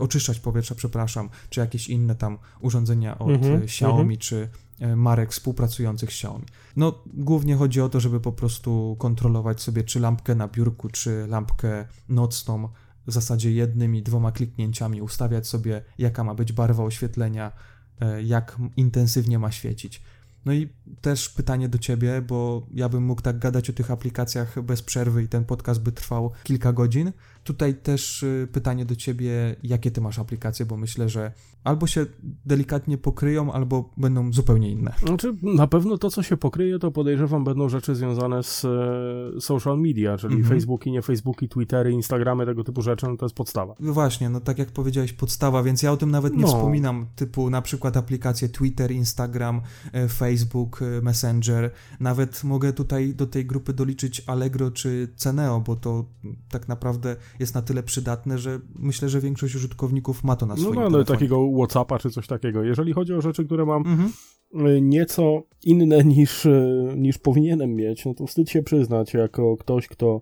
[0.00, 4.18] oczyszczać powietrza, przepraszam, czy jakieś inne tam urządzenia od mhm, Xiaomi, mhm.
[4.18, 4.48] czy
[4.80, 6.44] E, marek współpracujących z Xiaomi.
[6.76, 11.26] No, głównie chodzi o to, żeby po prostu kontrolować sobie czy lampkę na biurku, czy
[11.28, 12.68] lampkę nocną
[13.06, 17.52] w zasadzie jednym i dwoma kliknięciami, ustawiać sobie, jaka ma być barwa oświetlenia,
[18.00, 20.02] e, jak intensywnie ma świecić.
[20.44, 20.68] No i
[21.00, 25.22] też pytanie do ciebie, bo ja bym mógł tak gadać o tych aplikacjach bez przerwy
[25.22, 27.12] i ten podcast by trwał kilka godzin.
[27.50, 31.32] Tutaj też y, pytanie do ciebie, jakie ty masz aplikacje, bo myślę, że
[31.64, 32.06] albo się
[32.46, 34.92] delikatnie pokryją, albo będą zupełnie inne.
[35.06, 39.80] Znaczy, na pewno to, co się pokryje, to podejrzewam będą rzeczy związane z e, social
[39.80, 40.54] media, czyli mhm.
[40.54, 43.74] Facebooki, nie Facebooki, Twittery, Instagramy, tego typu rzeczy, no to jest podstawa.
[43.80, 46.48] No właśnie, no tak jak powiedziałeś, podstawa, więc ja o tym nawet nie no.
[46.48, 49.60] wspominam, typu na przykład aplikacje Twitter, Instagram,
[49.92, 55.76] e, Facebook, e, Messenger, nawet mogę tutaj do tej grupy doliczyć Allegro czy Ceneo, bo
[55.76, 56.04] to
[56.48, 60.60] tak naprawdę jest na tyle przydatne, że myślę, że większość użytkowników ma to na no
[60.60, 62.64] swoim No, no, ale takiego Whatsappa czy coś takiego.
[62.64, 64.12] Jeżeli chodzi o rzeczy, które mam mhm.
[64.54, 69.88] Y, nieco inne niż, y, niż powinienem mieć, no to wstyd się przyznać, jako ktoś,
[69.88, 70.20] kto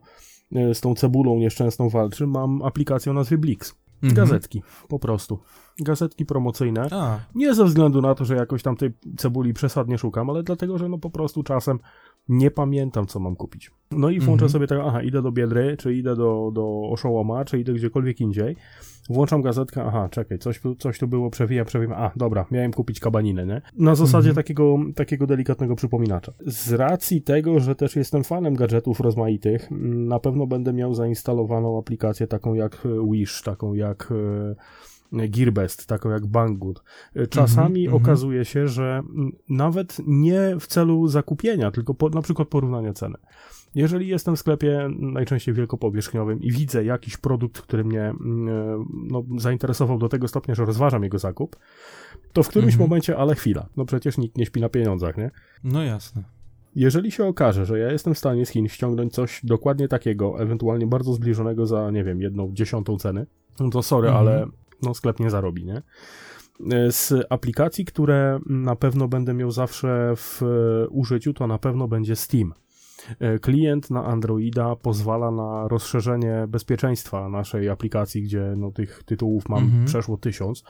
[0.57, 3.74] y, z tą cebulą nieszczęsną walczy, mam aplikację o nazwie Blix.
[4.02, 4.14] Mhm.
[4.14, 5.38] Gazetki, po prostu.
[5.81, 6.88] Gazetki promocyjne.
[6.90, 7.20] A.
[7.35, 10.88] Nie ze względu na to, że jakoś tam tej cebuli przesadnie szukam, ale dlatego, że
[10.88, 11.78] no po prostu czasem
[12.29, 13.71] nie pamiętam, co mam kupić.
[13.91, 14.51] No i włączę mhm.
[14.51, 18.57] sobie tak, aha, idę do Biedry, czy idę do, do Oszołoma, czy idę gdziekolwiek indziej.
[19.11, 23.47] Włączam gazetkę, aha, czekaj, coś, coś tu było, przewija, przewija, a, dobra, miałem kupić kabaninę,
[23.47, 23.62] nie?
[23.79, 24.35] Na zasadzie mhm.
[24.35, 26.33] takiego, takiego delikatnego przypominacza.
[26.47, 32.27] Z racji tego, że też jestem fanem gadżetów rozmaitych, na pewno będę miał zainstalowaną aplikację
[32.27, 34.55] taką jak Wish, taką jak e,
[35.12, 36.83] Gearbest, taką jak Banggood.
[37.31, 39.03] Czasami mm -hmm, okazuje się, że
[39.49, 43.18] nawet nie w celu zakupienia, tylko po, na przykład porównania ceny.
[43.75, 49.25] Jeżeli jestem w sklepie najczęściej wielkopowierzchniowym i widzę jakiś produkt, który mnie mm, e, no,
[49.38, 51.57] zainteresował do tego stopnia, że rozważam jego zakup,
[52.33, 52.90] to w którymś mhm.
[52.90, 55.31] momencie, ale chwila, no przecież nikt nie śpi na pieniądzach, nie?
[55.64, 56.25] No jasne.
[56.75, 60.87] Jeżeli się okaże, że ja jestem w stanie z Chin ściągnąć coś dokładnie takiego, ewentualnie
[60.87, 63.27] bardzo zbliżonego za, nie wiem, jedną dziesiątą ceny,
[63.61, 64.27] no to sorry, mhm.
[64.27, 64.47] ale
[64.83, 65.83] no sklep nie zarobi, nie?
[66.73, 71.88] E, z aplikacji, które na pewno będę miał zawsze w e, użyciu, to na pewno
[71.88, 72.55] będzie Steam.
[73.21, 79.64] E, klient na Androida pozwala na rozszerzenie bezpieczeństwa naszej aplikacji, gdzie no, tych tytułów mam
[79.64, 79.85] mhm.
[79.85, 80.64] przeszło tysiąc,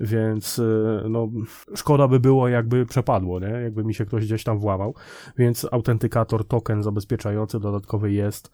[0.00, 0.60] więc
[1.08, 1.28] no,
[1.74, 3.46] szkoda by było, jakby przepadło, nie?
[3.46, 4.94] jakby mi się ktoś gdzieś tam włamał,
[5.38, 8.50] więc autentykator, token zabezpieczający dodatkowy jest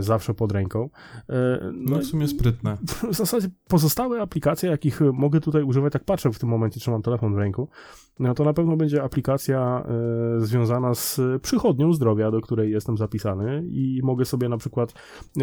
[0.00, 0.88] zawsze pod ręką.
[1.28, 2.76] E, no, no w sumie sprytne.
[3.12, 7.34] W zasadzie pozostałe aplikacje, jakich mogę tutaj używać, tak patrzę w tym momencie, trzymam telefon
[7.34, 7.68] w ręku,
[8.36, 9.84] to na pewno będzie aplikacja
[10.36, 14.94] e, związana z przychodnią zdrowia, do której jestem zapisany i mogę sobie na przykład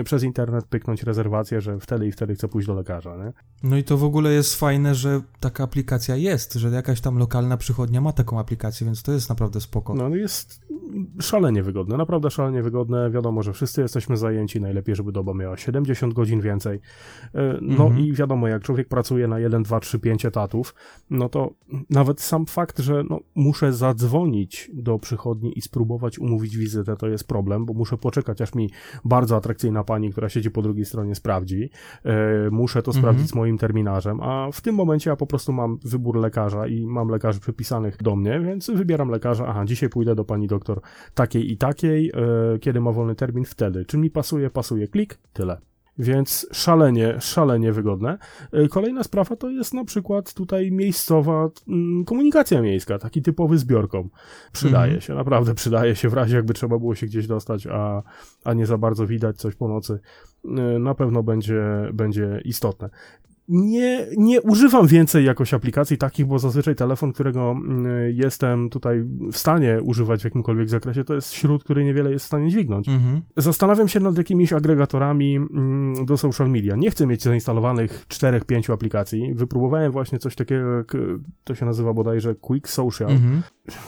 [0.03, 3.17] przez internet pyknąć rezerwację, że wtedy i wtedy chcę pójść do lekarza.
[3.17, 3.33] Nie?
[3.63, 7.57] No i to w ogóle jest fajne, że taka aplikacja jest, że jakaś tam lokalna
[7.57, 9.93] przychodnia ma taką aplikację, więc to jest naprawdę spoko.
[9.93, 10.61] No jest
[11.21, 13.11] szalenie wygodne, naprawdę szalenie wygodne.
[13.11, 16.79] Wiadomo, że wszyscy jesteśmy zajęci, najlepiej, żeby doba miała 70 godzin więcej.
[17.35, 18.05] E, no mhm.
[18.05, 20.75] i wiadomo, jak człowiek pracuje na 1, 2, 3, 5 etatów,
[21.09, 21.53] no to
[21.89, 27.27] nawet sam fakt, że no, muszę zadzwonić do przychodni i spróbować umówić wizytę, to jest
[27.27, 28.69] problem, bo muszę poczekać, aż mi
[29.05, 31.69] bardzo atrakcyjna pani, która siedzi po drugiej stronie, sprawdzi.
[32.05, 33.01] E, muszę to mhm.
[33.01, 36.85] sprawdzić z moim terminarzem, a w tym momencie ja po prostu mam wybór lekarza i
[36.85, 40.81] mam lekarzy przypisanych do mnie, więc wybieram lekarza, aha, dzisiaj pójdę do pani doktor
[41.13, 43.85] takiej i takiej, e, kiedy ma wolny termin, wtedy.
[43.85, 45.70] Czy mi pasuje, pasuje, klik, tyle.
[45.97, 48.17] Więc szalenie, szalenie wygodne.
[48.51, 54.09] E, kolejna sprawa to jest na przykład tutaj miejscowa mm, komunikacja miejska, taki typowy zbiorką.
[54.51, 55.01] Przydaje mm.
[55.01, 58.03] się, naprawdę przydaje się w razie jakby trzeba było się gdzieś dostać, a,
[58.43, 59.99] a nie za bardzo widać coś po nocy.
[60.45, 60.49] E,
[60.79, 62.89] na pewno będzie, będzie istotne
[63.47, 69.37] nie, nie używam więcej jakoś aplikacji takich, bo zazwyczaj telefon, którego mm, jestem tutaj w
[69.37, 72.87] stanie używać w jakimkolwiek zakresie, to jest śród, który niewiele jest w stanie dźwignąć.
[72.89, 73.21] Mhm.
[73.37, 76.75] Zastanawiam się nad jakimiś agregatorami mm, do social media.
[76.75, 79.33] Nie chcę mieć zainstalowanych 4-5 aplikacji.
[79.33, 80.97] Wypróbowałem właśnie coś takiego, jak
[81.43, 83.11] to się nazywa bodajże Quick Social.
[83.11, 83.41] Mhm.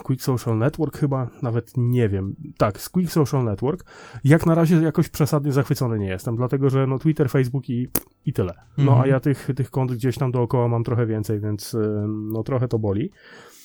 [0.04, 2.36] Quick Social Network chyba, nawet nie wiem.
[2.58, 3.86] Tak, Quick Social Network.
[4.24, 7.88] Jak na razie jakoś przesadnie zachwycony nie jestem, dlatego że no Twitter, Facebook i,
[8.26, 8.54] i tyle.
[8.78, 9.02] No mhm.
[9.02, 12.68] a ja tych, tych kont gdzieś tam dookoła mam trochę więcej, więc y, no trochę
[12.68, 13.12] to boli.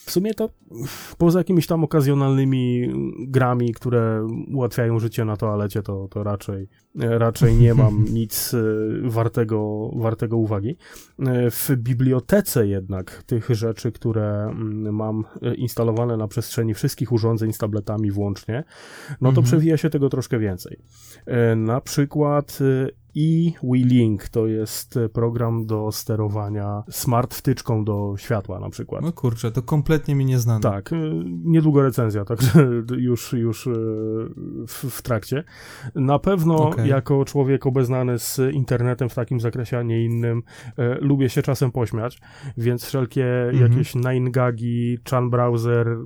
[0.08, 0.50] W sumie to
[1.18, 7.74] poza jakimiś tam okazjonalnymi grami, które ułatwiają życie na toalecie, to, to raczej, raczej nie
[7.74, 8.58] mam nic e,
[9.10, 10.76] wartego, wartego uwagi.
[11.18, 15.24] E, w bibliotece jednak tych rzeczy, które mm, mam
[15.56, 18.64] instalowane na przestrzeni wszystkich urządzeń z tabletami włącznie,
[19.10, 19.44] no to mhm.
[19.44, 20.78] przewija się tego troszkę więcej.
[21.56, 22.58] Na przykład
[23.20, 29.02] i WeLink to jest program do sterowania smart wtyczką do światła na przykład.
[29.02, 30.60] No kurczę, to kompletnie mi nieznane.
[30.60, 32.50] Tak, y, niedługo recenzja, także
[33.08, 33.70] już, już y,
[34.68, 35.44] w, w trakcie.
[35.94, 36.88] Na pewno okay.
[36.88, 40.42] jako człowiek obeznany z internetem w takim zakresie, a nie innym,
[40.76, 42.20] e, lubię się czasem pośmiać,
[42.56, 43.72] więc wszelkie mhm.
[43.72, 45.96] jakieś nine-gagi, chan browser,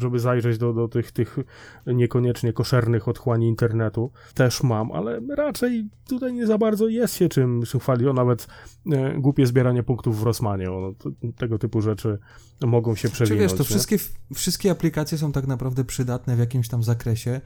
[0.00, 1.38] żeby zajrzeć do, do tych, tych
[1.86, 7.62] niekoniecznie koszernych otchłani internetu, też mam, ale raczej tutaj nie za bardzo jest się czym,
[7.80, 8.46] chwalić, o nawet
[8.92, 12.18] e, głupie zbieranie punktów w Rosmanie, o, to, tego typu rzeczy
[12.60, 13.40] mogą się przewinąć.
[13.40, 13.96] Czy wiesz, to wszystkie,
[14.34, 17.40] wszystkie aplikacje są tak naprawdę przydatne w jakimś tam zakresie,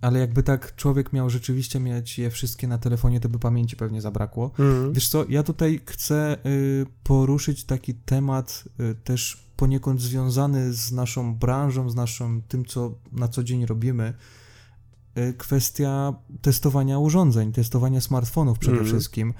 [0.00, 4.00] ale jakby tak człowiek miał rzeczywiście mieć je wszystkie na telefonie, to by pamięci pewnie
[4.00, 4.50] zabrakło.
[4.58, 4.92] Mm.
[4.92, 11.34] Wiesz co, ja tutaj chcę y, poruszyć taki temat y, też poniekąd związany z naszą
[11.34, 14.14] branżą, z naszym tym, co na co dzień robimy,
[15.38, 18.86] kwestia testowania urządzeń, testowania smartfonów przede mm.
[18.86, 19.34] wszystkim.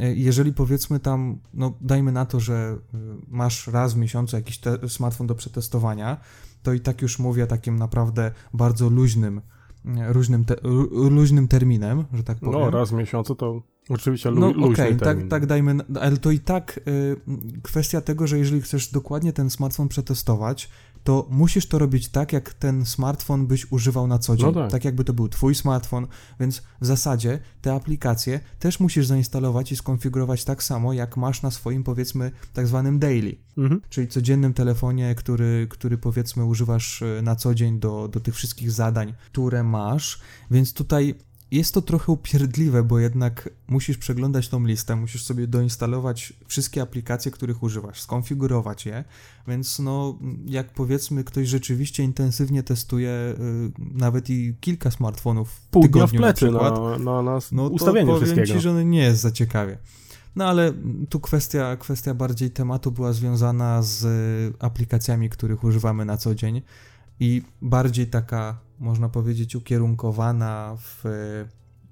[0.00, 2.98] Y, jeżeli powiedzmy tam, no dajmy na to, że y,
[3.28, 6.20] masz raz w miesiącu jakiś smartfon do przetestowania,
[6.62, 9.40] to i tak już mówię takim naprawdę bardzo luźnym,
[10.08, 10.56] różnym te
[11.10, 12.60] luźnym terminem, że tak powiem.
[12.60, 16.38] No, raz w miesiącu to Oczywiście, no okej, okay, tak, tak dajmy, ale to i
[16.38, 20.70] tak y, kwestia tego, że jeżeli chcesz dokładnie ten smartfon przetestować,
[21.06, 24.46] to musisz to robić tak, jak ten smartfon byś używał na co dzień.
[24.46, 24.70] No tak.
[24.70, 24.84] tak.
[24.84, 26.06] jakby to był twój smartfon,
[26.40, 31.50] więc w zasadzie te aplikacje też musisz zainstalować i skonfigurować tak samo, jak masz na
[31.50, 33.80] swoim, powiedzmy, tak zwanym daily, mhm.
[33.88, 38.70] czyli codziennym telefonie, który, który powiedzmy używasz y, na co dzień do, do tych wszystkich
[38.70, 41.14] zadań, które masz, więc tutaj
[41.50, 47.30] jest to trochę upierdliwe, bo jednak musisz przeglądać tą listę, musisz sobie doinstalować wszystkie aplikacje,
[47.30, 49.04] których używasz, skonfigurować je,
[49.48, 53.36] więc no, jak powiedzmy ktoś rzeczywiście intensywnie testuje y,
[53.78, 58.12] nawet i kilka smartfonów Pół dnia w plecy na, przykład, na, na, na no ustawienie
[58.12, 59.78] to powiem ci, że nie jest za ciekawie.
[60.36, 60.72] No ale
[61.08, 64.06] tu kwestia, kwestia bardziej tematu była związana z
[64.58, 66.62] aplikacjami, których używamy na co dzień
[67.20, 71.04] i bardziej taka można powiedzieć, ukierunkowana w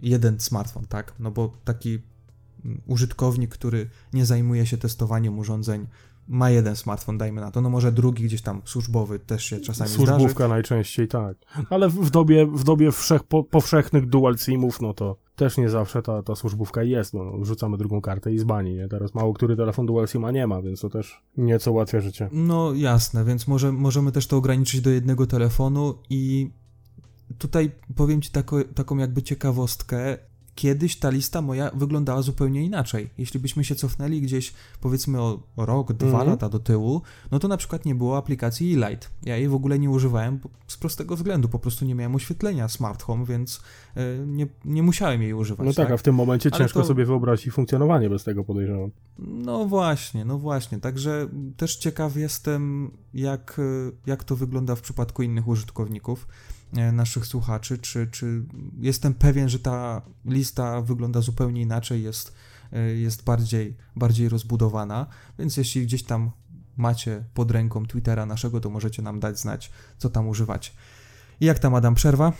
[0.02, 1.14] jeden smartfon, tak?
[1.18, 1.98] No bo taki
[2.64, 5.86] mm, użytkownik, który nie zajmuje się testowaniem urządzeń,
[6.28, 9.90] ma jeden smartfon, dajmy na to, no może drugi gdzieś tam służbowy też się czasami
[9.90, 10.48] Służbówka zdarzy.
[10.48, 11.36] najczęściej, tak.
[11.70, 16.02] Ale w dobie, w dobie wszech, po, powszechnych dual simów, no to też nie zawsze
[16.02, 18.88] ta, ta służbówka jest, no wrzucamy drugą kartę i z bani, nie?
[18.88, 22.28] Teraz mało który telefon dual sima nie ma, więc to też nieco ułatwia życie.
[22.32, 26.50] No jasne, więc może, możemy też to ograniczyć do jednego telefonu i
[27.38, 30.18] tutaj powiem Ci tako, taką jakby ciekawostkę.
[30.54, 33.10] Kiedyś ta lista moja wyglądała zupełnie inaczej.
[33.18, 36.26] Jeśli byśmy się cofnęli gdzieś powiedzmy o rok, dwa mm -hmm.
[36.26, 39.10] lata do tyłu, no to na przykład nie było aplikacji e-light.
[39.22, 43.02] Ja jej w ogóle nie używałem z prostego względu, po prostu nie miałem oświetlenia smart
[43.02, 43.60] home, więc
[43.96, 45.66] y, nie, nie musiałem jej używać.
[45.66, 45.94] No tak, tak?
[45.94, 46.86] a w tym momencie Ale ciężko to...
[46.86, 48.90] sobie wyobrazić funkcjonowanie bez tego podejrzewam.
[49.18, 50.80] No właśnie, no właśnie.
[50.80, 53.60] Także też ciekaw jestem, jak,
[54.06, 56.26] jak to wygląda w przypadku innych użytkowników.
[56.76, 58.42] E, naszych słuchaczy, czy, czy
[58.80, 62.34] jestem pewien, że ta lista wygląda zupełnie inaczej, jest,
[62.72, 65.06] e, jest bardziej, bardziej rozbudowana,
[65.38, 66.30] więc jeśli gdzieś tam
[66.76, 70.76] macie pod ręką Twittera naszego, to możecie nam dać znać, co tam używać.
[71.40, 72.32] I jak tam, Adam, przerwa?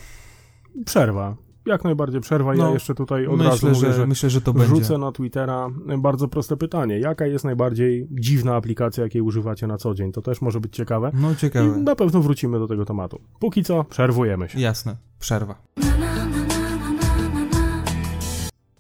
[0.87, 1.37] Przerwa
[1.67, 2.55] jak najbardziej przerwa.
[2.55, 4.99] No, ja jeszcze tutaj od myślę, razu mówię, że, że myślę, że to wrzucę będzie.
[4.99, 6.99] na Twittera bardzo proste pytanie.
[6.99, 10.13] Jaka jest najbardziej dziwna aplikacja, jakiej używacie na co dzień?
[10.13, 11.11] To też może być ciekawe.
[11.15, 11.79] No ciekawe.
[11.79, 13.21] I na pewno wrócimy do tego tematu.
[13.39, 14.61] Póki co, przerwujemy się.
[14.61, 15.63] Jasne, przerwa.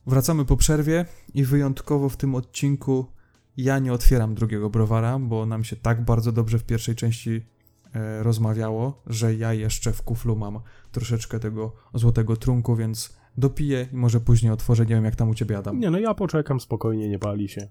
[0.07, 1.05] Wracamy po przerwie
[1.35, 3.07] i wyjątkowo w tym odcinku
[3.57, 7.41] ja nie otwieram drugiego browara, bo nam się tak bardzo dobrze w pierwszej części e,
[8.23, 10.61] rozmawiało, że ja jeszcze w kuflu mam
[10.93, 14.87] troszeczkę tego złotego trunku, więc dopiję i może później otworzę.
[14.87, 15.81] Nie wiem, jak tam u ciebie, Adam.
[15.81, 17.69] Nie, no ja poczekam spokojnie, nie pali się.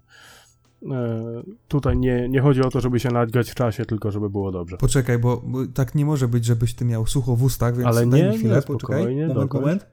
[0.90, 4.52] E, tutaj nie, nie chodzi o to, żeby się nadgać w czasie, tylko żeby było
[4.52, 4.76] dobrze.
[4.76, 8.06] Poczekaj, bo, bo tak nie może być, żebyś ty miał sucho w ustach, więc Ale
[8.06, 9.60] nie, chwilę, nie, spokojnie, poczekaj.
[9.60, 9.86] Moment.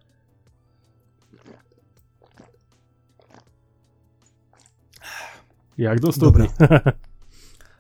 [5.78, 6.48] Jak do studni.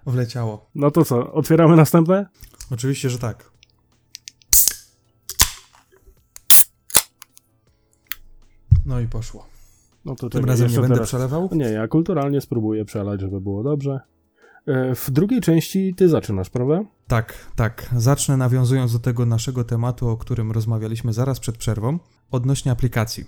[0.05, 0.69] Wleciało.
[0.75, 2.25] No to co, otwieramy następne?
[2.71, 3.51] Oczywiście, że tak.
[8.85, 9.45] No i poszło.
[10.05, 11.09] No to Tym razem nie będę teraz...
[11.09, 11.49] przelewał?
[11.51, 13.99] Nie, ja kulturalnie spróbuję przelać, żeby było dobrze.
[14.65, 16.83] E, w drugiej części ty zaczynasz, prawda?
[17.07, 17.89] Tak, tak.
[17.97, 21.99] Zacznę nawiązując do tego naszego tematu, o którym rozmawialiśmy zaraz przed przerwą,
[22.31, 23.25] odnośnie aplikacji.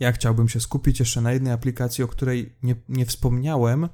[0.00, 3.88] Ja chciałbym się skupić jeszcze na jednej aplikacji, o której nie, nie wspomniałem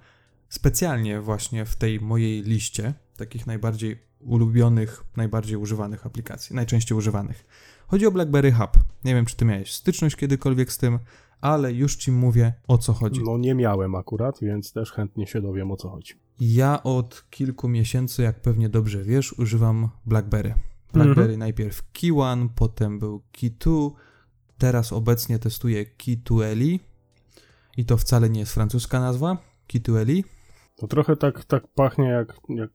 [0.49, 7.45] specjalnie właśnie w tej mojej liście takich najbardziej ulubionych, najbardziej używanych aplikacji, najczęściej używanych.
[7.87, 8.71] Chodzi o BlackBerry Hub.
[9.05, 10.99] Nie wiem, czy ty miałeś styczność kiedykolwiek z tym,
[11.41, 13.21] ale już ci mówię o co chodzi.
[13.25, 16.15] No nie miałem akurat, więc też chętnie się dowiem o co chodzi.
[16.41, 20.55] Ja od kilku miesięcy, jak pewnie dobrze wiesz, używam BlackBerry.
[20.93, 21.39] BlackBerry mhm.
[21.39, 23.73] najpierw Key One, potem był Key 2,
[24.59, 26.81] teraz obecnie testuję Key 2 Eli
[27.77, 30.25] i to wcale nie jest francuska nazwa, Key 2 Eli.
[30.79, 32.71] To trochę tak, tak pachnie jak, jak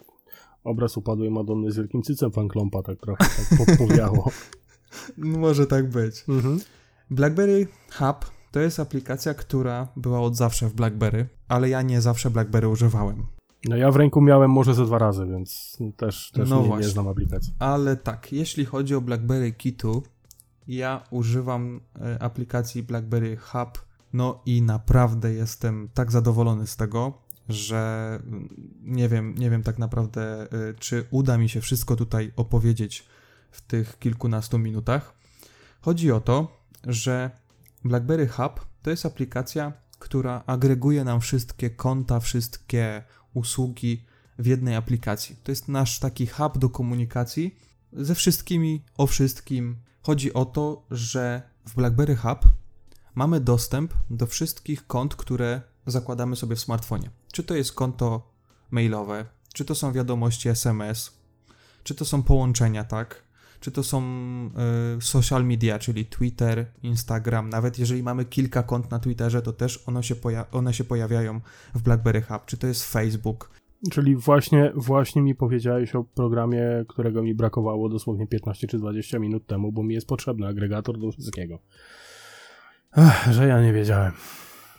[0.64, 3.26] obraz upadłej Madonny z wielkim cycem fanklompa, tak trochę
[3.58, 4.32] tak powiało.
[5.18, 6.26] Może tak być.
[6.30, 6.60] Mhm.
[7.10, 12.30] BlackBerry Hub to jest aplikacja, która była od zawsze w BlackBerry, ale ja nie zawsze
[12.30, 13.26] BlackBerry używałem.
[13.66, 16.84] No ja w ręku miałem może ze dwa razy, więc też, też no nie, nie
[16.84, 17.54] znam aplikacji.
[17.60, 20.04] Ale tak, jeśli chodzi o BlackBerry Kitu,
[20.68, 28.20] ja używam e, aplikacji BlackBerry Hub, no i naprawdę jestem tak zadowolony z tego, że
[28.24, 28.50] mm,
[28.82, 33.06] nie wiem, nie wiem tak naprawdę, e, czy uda mi się wszystko tutaj opowiedzieć
[33.52, 35.14] w tych kilkunastu minutach.
[35.82, 37.32] Chodzi o to, że
[37.84, 44.06] BlackBerry Hub to jest aplikacja, która agreguje nam wszystkie konta, wszystkie usługi
[44.40, 45.36] w jednej aplikacji.
[45.44, 47.56] To jest nasz taki hub do komunikacji
[47.94, 49.76] ze wszystkimi o wszystkim.
[50.02, 52.40] Chodzi o to, że w BlackBerry Hub
[53.16, 57.10] mamy dostęp do wszystkich kont, które zakładamy sobie w smartfonie.
[57.34, 58.32] Czy to jest konto
[58.72, 61.18] mailowe, czy to są wiadomości SMS,
[61.84, 63.24] czy to są połączenia, tak?
[63.60, 64.02] Czy to są
[64.98, 67.50] y, social media, czyli Twitter, Instagram.
[67.50, 70.16] Nawet jeżeli mamy kilka kont na Twitterze, to też one się,
[70.52, 71.42] one się pojawiają
[71.76, 72.46] w BlackBerry Hub.
[72.46, 73.50] Czy to jest Facebook,
[73.92, 79.48] Czyli właśnie, właśnie mi powiedziałeś o programie, którego mi brakowało dosłownie 15 czy 20 minut
[79.48, 81.60] temu, bo mi jest potrzebny agregator do wszystkiego.
[82.98, 84.12] Ech, że ja nie wiedziałem.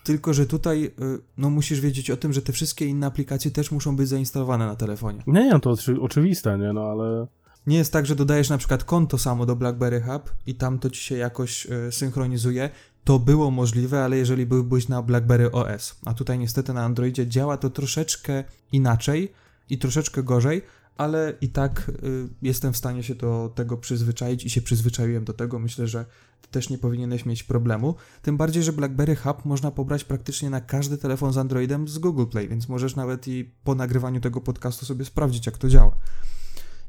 [0.04, 0.90] Tylko, że tutaj y,
[1.36, 4.76] no, musisz wiedzieć o tym, że te wszystkie inne aplikacje też muszą być zainstalowane na
[4.76, 5.22] telefonie.
[5.26, 7.26] Nie, nie, to oczywiste, nie, no ale...
[7.66, 10.90] Nie jest tak, że dodajesz na przykład konto samo do BlackBerry Hub i tam to
[10.90, 12.70] ci się jakoś y, synchronizuje.
[13.04, 17.56] To było możliwe, ale jeżeli byłbyś na BlackBerry OS, a tutaj niestety na Androidzie działa
[17.56, 19.32] to troszeczkę inaczej
[19.70, 20.62] i troszeczkę gorzej,
[20.96, 25.32] ale i tak y, jestem w stanie się do tego przyzwyczaić i się przyzwyczaiłem do
[25.32, 25.58] tego.
[25.58, 26.04] Myślę, że
[26.50, 27.94] też nie powinieneś mieć problemu.
[28.22, 32.26] Tym bardziej, że BlackBerry Hub można pobrać praktycznie na każdy telefon z Androidem z Google
[32.26, 35.96] Play, więc możesz nawet i po nagrywaniu tego podcastu sobie sprawdzić, jak to działa.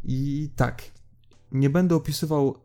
[0.03, 0.84] I tak,
[1.51, 2.58] nie będę opisywał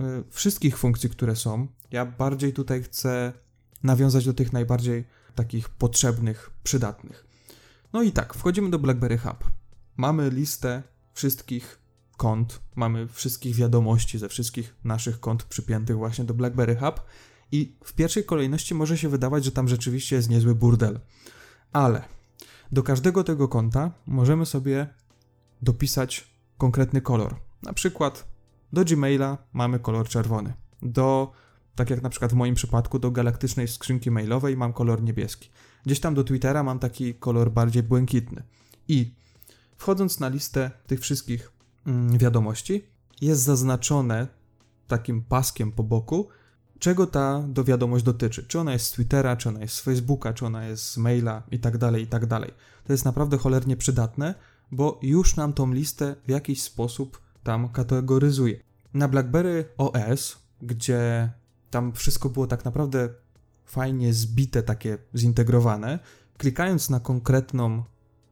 [0.00, 1.66] y, wszystkich funkcji, które są.
[1.90, 3.32] Ja bardziej tutaj chcę
[3.82, 5.04] nawiązać do tych najbardziej
[5.34, 7.26] takich potrzebnych, przydatnych.
[7.92, 9.50] No i tak, wchodzimy do BlackBerry Hub.
[9.96, 10.82] Mamy listę
[11.14, 11.81] wszystkich
[12.22, 17.00] kont, mamy wszystkich wiadomości ze wszystkich naszych kont przypiętych właśnie do BlackBerry Hub
[17.52, 21.00] i w pierwszej kolejności może się wydawać, że tam rzeczywiście jest niezły burdel.
[21.72, 22.04] Ale
[22.72, 24.86] do każdego tego konta możemy sobie
[25.62, 27.36] dopisać konkretny kolor.
[27.62, 28.28] Na przykład
[28.72, 30.52] do Gmaila mamy kolor czerwony.
[30.82, 31.32] Do,
[31.74, 35.50] tak jak na przykład w moim przypadku, do galaktycznej skrzynki mailowej mam kolor niebieski.
[35.86, 38.42] Gdzieś tam do Twittera mam taki kolor bardziej błękitny.
[38.88, 39.14] I
[39.76, 41.61] wchodząc na listę tych wszystkich
[42.18, 42.84] wiadomości,
[43.20, 44.26] jest zaznaczone
[44.88, 46.28] takim paskiem po boku,
[46.78, 48.46] czego ta do wiadomość dotyczy.
[48.46, 51.42] Czy ona jest z Twittera, czy ona jest z Facebooka, czy ona jest z maila
[51.50, 52.50] i tak dalej, i tak dalej.
[52.84, 54.34] To jest naprawdę cholernie przydatne,
[54.72, 58.60] bo już nam tą listę w jakiś sposób tam kategoryzuje.
[58.94, 61.30] Na BlackBerry OS, gdzie
[61.70, 63.08] tam wszystko było tak naprawdę
[63.64, 65.98] fajnie zbite, takie zintegrowane,
[66.38, 67.82] klikając na konkretną,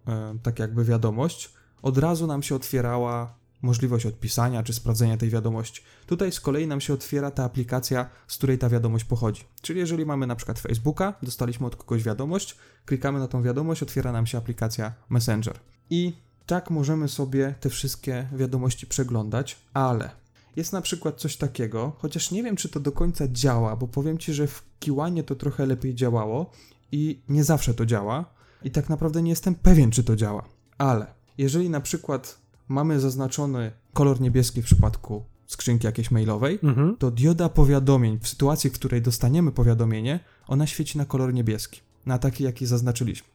[0.06, 5.82] e, tak jakby wiadomość, od razu nam się otwierała możliwość odpisania czy sprawdzenia tej wiadomości.
[6.06, 9.44] Tutaj z kolei nam się otwiera ta aplikacja, z której ta wiadomość pochodzi.
[9.62, 12.56] Czyli jeżeli mamy na przykład Facebooka, dostaliśmy od kogoś wiadomość,
[12.86, 15.58] klikamy na tą wiadomość, otwiera nam się aplikacja Messenger.
[15.90, 16.12] I
[16.46, 20.10] tak możemy sobie te wszystkie wiadomości przeglądać, ale
[20.56, 24.18] jest na przykład coś takiego, chociaż nie wiem, czy to do końca działa, bo powiem
[24.18, 26.50] Ci, że w Kiłanie to trochę lepiej działało
[26.92, 28.24] i nie zawsze to działa
[28.64, 30.44] i tak naprawdę nie jestem pewien, czy to działa.
[30.78, 31.06] Ale
[31.38, 32.39] jeżeli na przykład
[32.70, 36.96] mamy zaznaczony kolor niebieski w przypadku skrzynki jakiejś mailowej, mhm.
[36.96, 42.18] to dioda powiadomień w sytuacji, w której dostaniemy powiadomienie, ona świeci na kolor niebieski, na
[42.18, 43.28] taki, jaki zaznaczyliśmy.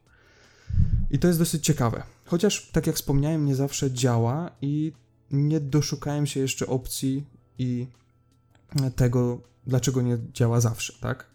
[1.11, 2.03] I to jest dosyć ciekawe.
[2.25, 4.93] Chociaż, tak jak wspomniałem, nie zawsze działa i
[5.31, 7.23] nie doszukałem się jeszcze opcji
[7.57, 7.87] i
[8.95, 11.34] tego, dlaczego nie działa zawsze, tak?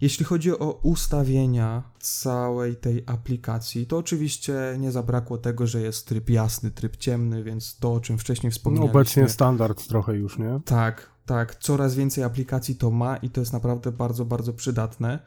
[0.00, 6.30] Jeśli chodzi o ustawienia całej tej aplikacji, to oczywiście nie zabrakło tego, że jest tryb
[6.30, 8.90] jasny, tryb ciemny, więc to, o czym wcześniej wspomniałem.
[8.90, 10.60] Obecnie standard trochę już, nie?
[10.64, 11.54] Tak, tak.
[11.54, 15.18] Coraz więcej aplikacji to ma i to jest naprawdę bardzo, bardzo przydatne.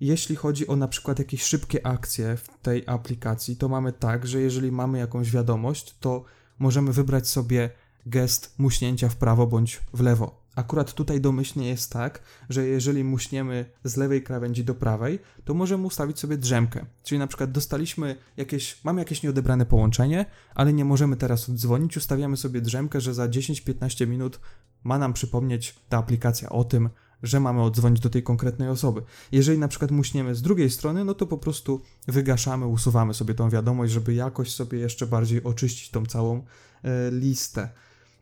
[0.00, 4.40] Jeśli chodzi o na przykład jakieś szybkie akcje w tej aplikacji, to mamy tak, że
[4.40, 6.24] jeżeli mamy jakąś wiadomość, to
[6.58, 7.70] możemy wybrać sobie
[8.06, 10.40] gest muśnięcia w prawo bądź w lewo.
[10.58, 15.86] Akurat tutaj domyślnie jest tak, że jeżeli muśniemy z lewej krawędzi do prawej, to możemy
[15.86, 16.86] ustawić sobie drzemkę.
[17.02, 22.36] Czyli na przykład dostaliśmy jakieś, mamy jakieś nieodebrane połączenie, ale nie możemy teraz oddzwonić, ustawiamy
[22.36, 24.40] sobie drzemkę, że za 10-15 minut
[24.84, 26.88] ma nam przypomnieć ta aplikacja o tym,
[27.22, 29.02] że mamy oddzwonić do tej konkretnej osoby.
[29.32, 33.50] Jeżeli na przykład muśniemy z drugiej strony, no to po prostu wygaszamy, usuwamy sobie tą
[33.50, 36.36] wiadomość, żeby jakoś sobie jeszcze bardziej oczyścić tą całą
[36.82, 37.68] e, listę.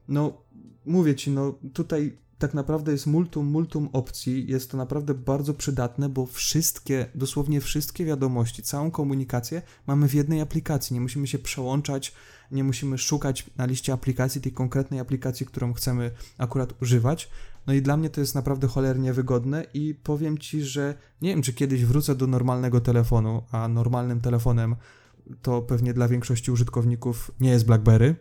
[0.09, 0.43] No,
[0.87, 4.47] mówię ci, no tutaj tak naprawdę jest multum, multum opcji.
[4.47, 10.41] Jest to naprawdę bardzo przydatne, bo wszystkie, dosłownie wszystkie wiadomości, całą komunikację mamy w jednej
[10.41, 10.95] aplikacji.
[10.95, 12.13] Nie musimy się przełączać,
[12.51, 17.31] nie musimy szukać na liście aplikacji tej konkretnej aplikacji, którą chcemy akurat używać.
[17.67, 21.43] No i dla mnie to jest naprawdę cholernie wygodne i powiem Ci, że nie wiem,
[21.43, 24.77] czy kiedyś wrócę do normalnego telefonu, a normalnym telefonem
[25.43, 28.17] to pewnie dla większości użytkowników nie jest BlackBerry,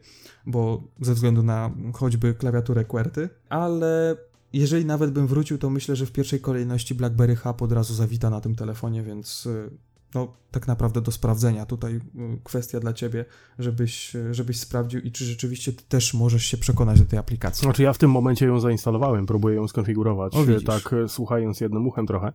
[0.47, 4.17] bo ze względu na choćby klawiaturę QWERTY, ale
[4.53, 8.29] jeżeli nawet bym wrócił, to myślę, że w pierwszej kolejności BlackBerry Hub od razu zawita
[8.29, 9.69] na tym telefonie, więc y,
[10.15, 11.65] no, tak naprawdę do sprawdzenia.
[11.65, 12.01] Tutaj y,
[12.43, 13.25] kwestia dla ciebie,
[13.59, 17.63] żebyś, żebyś sprawdził i czy rzeczywiście ty też możesz się przekonać do tej aplikacji.
[17.63, 22.07] Znaczy ja w tym momencie ją zainstalowałem, próbuję ją skonfigurować, o, tak słuchając jednym uchem
[22.07, 22.33] trochę,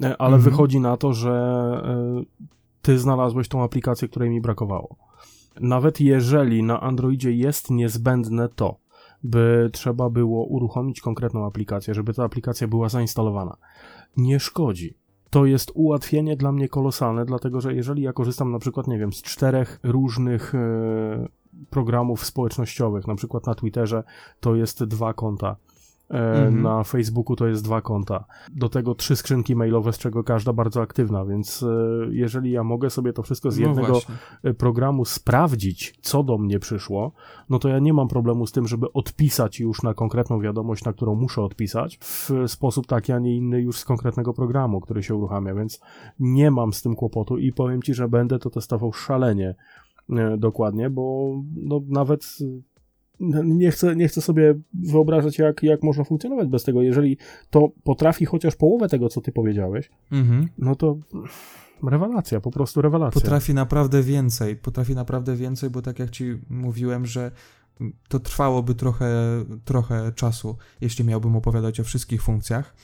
[0.00, 0.42] ale mhm.
[0.42, 1.32] wychodzi na to, że
[2.82, 5.11] ty znalazłeś tą aplikację, której mi brakowało.
[5.60, 8.76] Nawet jeżeli na Androidzie jest niezbędne to,
[9.22, 13.56] by trzeba było uruchomić konkretną aplikację, żeby ta aplikacja była zainstalowana,
[14.16, 14.94] nie szkodzi.
[15.30, 19.12] To jest ułatwienie dla mnie kolosalne, dlatego że jeżeli ja korzystam na przykład, nie wiem,
[19.12, 21.28] z czterech różnych e,
[21.70, 24.04] programów społecznościowych, na przykład na Twitterze
[24.40, 25.56] to jest dwa konta,
[26.12, 26.62] Mhm.
[26.62, 28.24] Na Facebooku to jest dwa konta.
[28.52, 31.66] Do tego trzy skrzynki mailowe, z czego każda bardzo aktywna, więc e,
[32.10, 34.00] jeżeli ja mogę sobie to wszystko z no jednego
[34.44, 37.12] no programu sprawdzić, co do mnie przyszło,
[37.50, 40.92] no to ja nie mam problemu z tym, żeby odpisać już na konkretną wiadomość, na
[40.92, 45.14] którą muszę odpisać, w sposób taki, a nie inny już z konkretnego programu, który się
[45.14, 45.80] uruchamia, więc
[46.20, 49.54] nie mam z tym kłopotu i powiem Ci, że będę to testował szalenie
[50.10, 52.38] e, dokładnie, bo no, nawet
[53.44, 56.82] nie chcę, nie chcę sobie wyobrażać, jak, jak można funkcjonować bez tego.
[56.82, 57.16] Jeżeli
[57.50, 60.48] to potrafi chociaż połowę tego, co ty powiedziałeś, mhm.
[60.58, 60.96] no to
[61.82, 63.20] rewelacja, po prostu rewelacja.
[63.20, 67.30] Potrafi naprawdę więcej, potrafi naprawdę więcej, bo tak jak ci mówiłem, że
[68.08, 69.14] to trwałoby trochę,
[69.64, 72.74] trochę czasu, jeśli miałbym opowiadać o wszystkich funkcjach,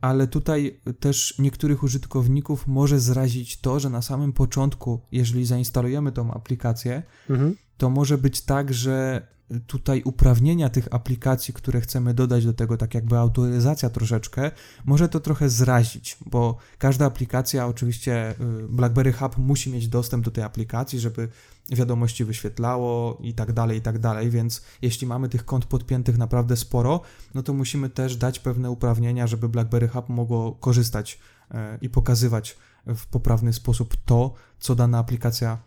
[0.00, 6.34] ale tutaj też niektórych użytkowników może zrazić to, że na samym początku, jeżeli zainstalujemy tą
[6.34, 7.54] aplikację, mhm.
[7.76, 9.26] to może być tak, że
[9.66, 14.50] tutaj uprawnienia tych aplikacji, które chcemy dodać do tego, tak jakby autoryzacja troszeczkę,
[14.84, 20.30] może to trochę zrazić, bo każda aplikacja, oczywiście y, BlackBerry Hub musi mieć dostęp do
[20.30, 21.28] tej aplikacji, żeby
[21.70, 26.56] wiadomości wyświetlało i tak dalej, i tak dalej, więc jeśli mamy tych kont podpiętych naprawdę
[26.56, 27.00] sporo,
[27.34, 31.18] no to musimy też dać pewne uprawnienia, żeby BlackBerry Hub mogło korzystać
[31.50, 35.58] y, i pokazywać w poprawny sposób to, co dana aplikacja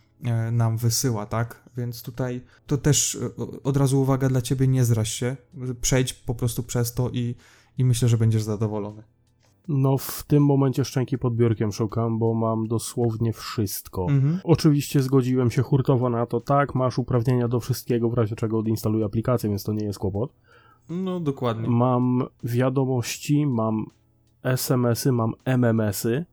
[0.51, 1.69] nam wysyła, tak?
[1.77, 3.29] Więc tutaj to też e,
[3.63, 5.37] od razu uwaga dla ciebie, nie zraź się,
[5.81, 7.35] przejdź po prostu przez to i,
[7.77, 9.03] i myślę, że będziesz zadowolony.
[9.67, 14.07] No, w tym momencie szczęki pod biurkiem szukam, bo mam dosłownie wszystko.
[14.09, 14.39] Mhm.
[14.43, 19.05] Oczywiście zgodziłem się hurtowo na to, tak, masz uprawnienia do wszystkiego, w razie czego odinstaluję
[19.05, 20.33] aplikację, więc to nie jest kłopot.
[20.89, 21.69] No, dokładnie.
[21.69, 23.85] Mam wiadomości, mam
[24.43, 26.25] SMS-y, mam MMS-y, E,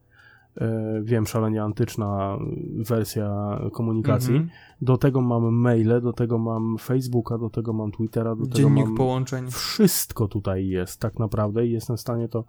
[1.02, 2.38] wiem, szalenie antyczna
[2.76, 4.34] wersja komunikacji.
[4.34, 4.46] -hmm.
[4.80, 8.86] Do tego mam maile, do tego mam Facebooka, do tego mam Twittera, do Dziennik tego
[8.86, 8.96] mam...
[8.96, 9.50] połączeń.
[9.50, 12.44] Wszystko tutaj jest tak naprawdę i jestem w stanie to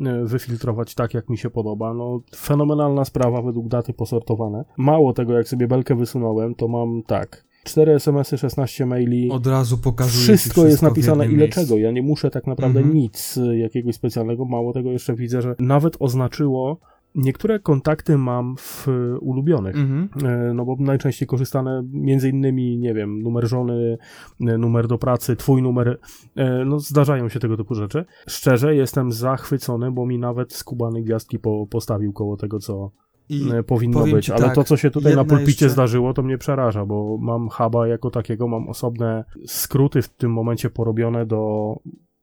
[0.00, 1.94] e, wyfiltrować tak, jak mi się podoba.
[1.94, 4.64] No, fenomenalna sprawa według daty posortowane.
[4.76, 7.46] Mało tego, jak sobie belkę wysunąłem, to mam tak.
[7.64, 9.30] 4 SMS-y, 16 maili.
[9.30, 11.60] Od razu pokazuje wszystko, wszystko jest napisane ile miejscu.
[11.60, 11.76] czego.
[11.76, 12.94] Ja nie muszę tak naprawdę -hmm.
[12.94, 14.44] nic jakiegoś specjalnego.
[14.44, 16.80] Mało tego jeszcze widzę, że nawet oznaczyło
[17.16, 18.86] Niektóre kontakty mam w
[19.20, 20.08] ulubionych, mhm.
[20.26, 23.98] E, no bo najczęściej korzystane między innymi, nie wiem, numer żony,
[24.40, 25.98] e, numer do pracy, twój numer,
[26.36, 28.04] e, no zdarzają się tego typu rzeczy.
[28.28, 32.90] Szczerze jestem zachwycony, bo mi nawet skubany gwiazdki po, postawił koło tego, co,
[33.28, 35.70] i powinno być, ale tak, to, co się tutaj na pulpicie jeszcze...
[35.70, 40.70] zdarzyło, to mnie przeraża, bo mam huba jako takiego, mam osobne skróty w tym momencie
[40.70, 41.74] porobione do,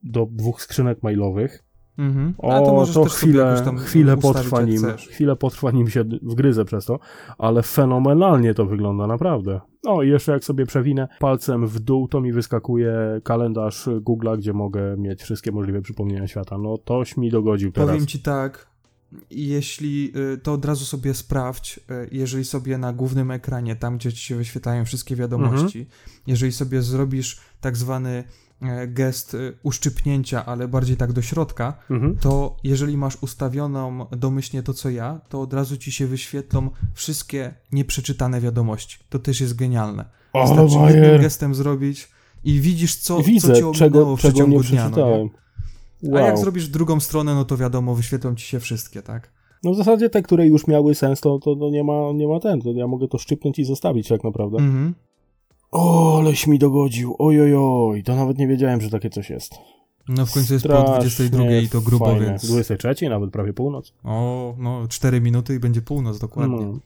[0.03, 1.63] do dwóch skrzynek mailowych.
[1.97, 2.33] Mhm.
[2.37, 6.99] O, to, to chwilę, chwilę potrwa nim, chwilę potrwa nim się wgryzę przez to,
[7.37, 9.61] ale fenomenalnie to wygląda, naprawdę.
[9.83, 14.53] No i jeszcze jak sobie przewinę palcem w dół, to mi wyskakuje kalendarz Google'a, gdzie
[14.53, 16.57] mogę mieć wszystkie możliwe przypomnienia świata.
[16.57, 17.89] No toś mi dogodził teraz.
[17.89, 18.67] Powiem ci tak,
[19.31, 21.81] jeśli y, to od razu sobie sprawdź, y,
[22.11, 25.97] jeżeli sobie na głównym ekranie, tam gdzie ci się wyświetlają wszystkie wiadomości, mhm.
[26.27, 28.23] jeżeli sobie zrobisz tak zwany
[28.87, 32.17] gest e, uszczypnięcia, ale bardziej tak do środka, mhm.
[32.17, 37.53] to jeżeli masz ustawioną domyślnie to, co ja, to od razu ci się wyświetlą wszystkie
[37.71, 38.97] nieprzeczytane wiadomości.
[39.09, 40.05] To też jest genialne.
[40.33, 41.03] O, Wystarczy Bayer.
[41.03, 42.09] jednym gestem zrobić
[42.43, 44.91] i widzisz, co, Widzę, co cię czego, w przeciągu nie dnia.
[44.97, 45.29] Wow.
[46.17, 49.31] A jak zrobisz drugą stronę, no to wiadomo, wyświetlą ci się wszystkie, tak?
[49.63, 52.39] No w zasadzie te, które już miały sens, to, to, to nie, ma, nie ma
[52.39, 54.57] ten, to ja mogę to szczypnąć i zostawić tak naprawdę.
[54.57, 54.93] Mhm.
[55.73, 57.15] O, aleś mi dogodził.
[57.19, 59.53] Ojojoj, to nawet nie wiedziałem, że takie coś jest.
[60.07, 62.25] No w końcu jest po 22 i to grubo, fajne.
[62.25, 62.45] więc...
[62.45, 63.93] 23, nawet prawie północ.
[64.03, 66.65] O, no 4 minuty i będzie północ, dokładnie.
[66.65, 66.79] No.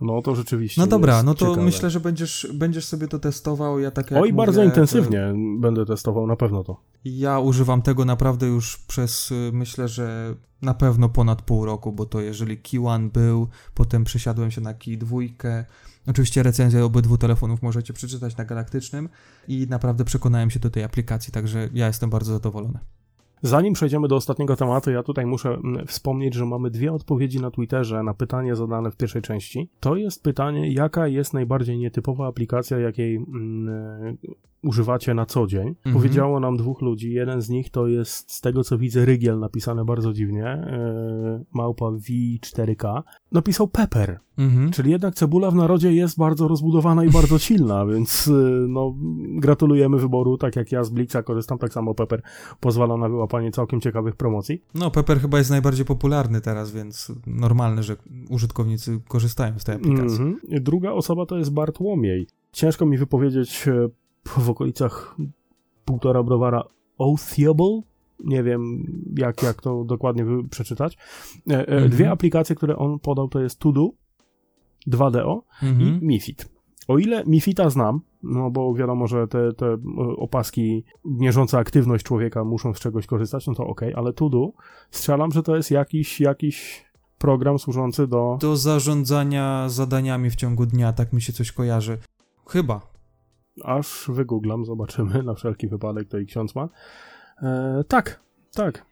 [0.00, 0.80] No to rzeczywiście.
[0.80, 1.64] No dobra, no to ciekawe.
[1.64, 3.80] myślę, że będziesz, będziesz sobie to testował.
[3.80, 5.60] Ja tak jak Oj, mówię, bardzo intensywnie to...
[5.60, 6.80] będę testował, na pewno to.
[7.04, 12.20] Ja używam tego naprawdę już przez myślę, że na pewno ponad pół roku, bo to
[12.20, 12.80] jeżeli Key
[13.12, 15.16] był, potem przesiadłem się na Key 2,
[16.06, 19.08] Oczywiście recenzję obydwu telefonów możecie przeczytać na Galaktycznym
[19.48, 22.78] i naprawdę przekonałem się do tej aplikacji, także ja jestem bardzo zadowolony.
[23.46, 27.50] Zanim przejdziemy do ostatniego tematu, ja tutaj muszę mm, wspomnieć, że mamy dwie odpowiedzi na
[27.50, 29.70] Twitterze na pytanie zadane w pierwszej części.
[29.80, 34.16] To jest pytanie, jaka jest najbardziej nietypowa aplikacja, jakiej mm,
[34.66, 35.68] używacie na co dzień.
[35.68, 35.94] Mhm.
[35.96, 37.12] Powiedziało nam dwóch ludzi.
[37.12, 40.66] Jeden z nich to jest, z tego co widzę, Rygiel napisane bardzo dziwnie.
[40.66, 43.02] Yy, małpa V4K.
[43.32, 44.18] Napisał Pepper.
[44.38, 44.70] Mhm.
[44.70, 49.98] Czyli jednak cebula w narodzie jest bardzo rozbudowana i bardzo silna, więc yy, no, gratulujemy
[49.98, 50.38] wyboru.
[50.38, 52.22] Tak jak ja z Blixa korzystam, tak samo Pepper
[52.60, 54.62] pozwala na wyłapanie całkiem ciekawych promocji.
[54.74, 57.96] No, Pepper chyba jest najbardziej popularny teraz, więc normalne, że
[58.28, 60.20] użytkownicy korzystają z tej aplikacji.
[60.20, 60.38] Mhm.
[60.62, 62.26] Druga osoba to jest Bartłomiej.
[62.52, 63.88] Ciężko mi wypowiedzieć e,
[64.26, 65.16] w okolicach
[65.84, 66.64] półtora browara
[66.98, 67.80] Oathiable.
[68.24, 68.84] Nie wiem,
[69.16, 70.98] jak, jak to dokładnie przeczytać.
[71.50, 71.90] E, e, mhm.
[71.90, 73.90] Dwie aplikacje, które on podał, to jest Todo,
[74.88, 75.80] 2DO mhm.
[75.80, 76.48] i Mifit.
[76.88, 79.78] O ile Mifita znam, no bo wiadomo, że te, te e,
[80.16, 84.52] opaski mierzące aktywność człowieka muszą z czegoś korzystać, no to ok, ale Todo
[84.90, 86.86] strzelam, że to jest jakiś, jakiś
[87.18, 88.38] program służący do...
[88.40, 91.98] Do zarządzania zadaniami w ciągu dnia, tak mi się coś kojarzy.
[92.46, 92.95] Chyba
[93.64, 96.68] aż wygooglam, zobaczymy na wszelki wypadek, to i ksiądz ma.
[97.42, 98.20] E, tak,
[98.54, 98.86] tak.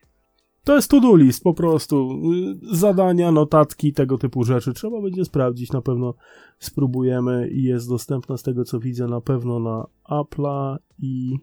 [0.65, 2.21] To jest to-do list po prostu.
[2.73, 4.73] Zadania, notatki, tego typu rzeczy.
[4.73, 6.15] Trzeba będzie sprawdzić, na pewno
[6.59, 11.39] spróbujemy i jest dostępna z tego co widzę na pewno na Apple'a i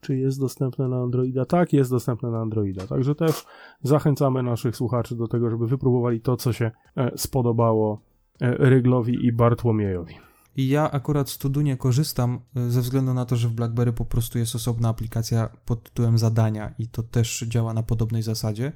[0.00, 1.44] czy jest dostępne na Androida?
[1.44, 2.86] Tak, jest dostępne na Androida.
[2.86, 3.44] Także też
[3.82, 8.00] zachęcamy naszych słuchaczy do tego, żeby wypróbowali to, co się e, spodobało
[8.40, 10.25] e, Ryglowi i Bartłomiejowi.
[10.56, 14.04] I ja akurat z nie korzystam y, ze względu na to, że w BlackBerry po
[14.04, 18.72] prostu jest osobna aplikacja pod tytułem zadania i to też działa na podobnej zasadzie,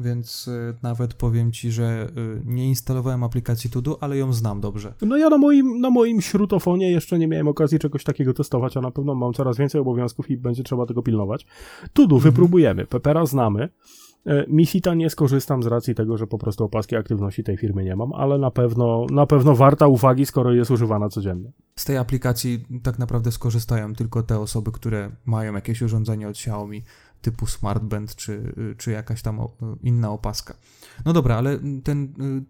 [0.00, 4.94] więc y, nawet powiem Ci, że y, nie instalowałem aplikacji Tudu, ale ją znam dobrze.
[5.02, 8.80] No ja na moim, na moim śrutofonie jeszcze nie miałem okazji czegoś takiego testować, a
[8.80, 11.46] na pewno mam coraz więcej obowiązków i będzie trzeba tego pilnować.
[11.92, 12.32] Tudu mhm.
[12.32, 13.68] wypróbujemy, Pepera znamy,
[14.26, 17.96] E, Mifita nie skorzystam z racji tego, że po prostu opaski aktywności tej firmy nie
[17.96, 21.52] mam, ale na pewno, na pewno warta uwagi, skoro jest używana codziennie.
[21.76, 26.82] Z tej aplikacji tak naprawdę skorzystają tylko te osoby, które mają jakieś urządzenie od Xiaomi
[27.20, 29.40] typu Smartband czy, czy jakaś tam
[29.82, 30.54] inna opaska.
[31.04, 32.04] No dobra, ale ten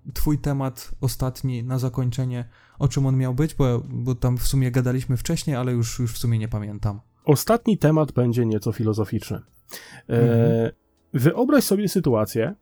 [0.09, 2.45] y, twój temat ostatni na zakończenie,
[2.79, 6.13] o czym on miał być, bo, bo tam w sumie gadaliśmy wcześniej, ale już, już
[6.13, 7.01] w sumie nie pamiętam.
[7.25, 9.37] Ostatni temat będzie nieco filozoficzny.
[9.37, 9.43] E,
[10.09, 10.71] mhm.
[11.13, 12.55] Wyobraź sobie sytuację,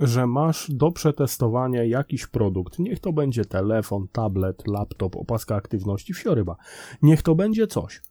[0.00, 2.78] że masz do przetestowania jakiś produkt.
[2.78, 6.56] Niech to będzie telefon, tablet, laptop, opaska aktywności, wsioryba.
[7.02, 8.02] Niech to będzie coś.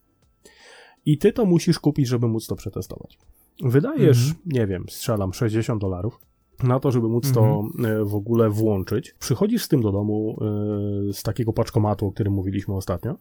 [1.05, 3.17] I ty to musisz kupić, żeby móc to przetestować.
[3.63, 4.43] Wydajesz, mhm.
[4.45, 6.19] nie wiem, strzelam 60 dolarów
[6.63, 8.01] na to, żeby móc to mhm.
[8.01, 9.15] e, w ogóle włączyć.
[9.19, 10.37] Przychodzisz z tym do domu
[11.09, 13.15] e, z takiego paczkomatu, o którym mówiliśmy ostatnio.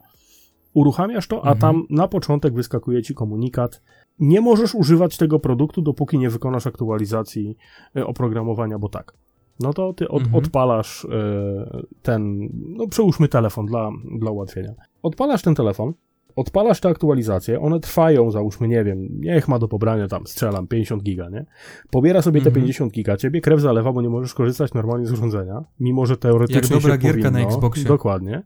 [0.74, 1.58] Uruchamiasz to, a mhm.
[1.58, 3.82] tam na początek wyskakuje ci komunikat,
[4.20, 7.56] nie możesz używać tego produktu, dopóki nie wykonasz aktualizacji
[7.96, 9.14] e, oprogramowania, bo tak.
[9.60, 10.44] No to ty od, mhm.
[10.44, 14.72] odpalasz e, ten, no przełóżmy telefon dla, dla ułatwienia.
[15.02, 15.92] Odpalasz ten telefon,
[16.36, 21.02] odpalasz te aktualizacje, one trwają, załóżmy, nie wiem, niech ma do pobrania tam, strzelam, 50
[21.02, 21.46] giga, nie?
[21.90, 22.90] Pobiera sobie te 50 mhm.
[22.90, 26.82] giga, ciebie krew zalewa, bo nie możesz korzystać normalnie z urządzenia, mimo że teoretycznie Jak
[26.82, 27.38] dobra gierka powinno.
[27.38, 27.84] na Xboxie.
[27.84, 28.42] Dokładnie.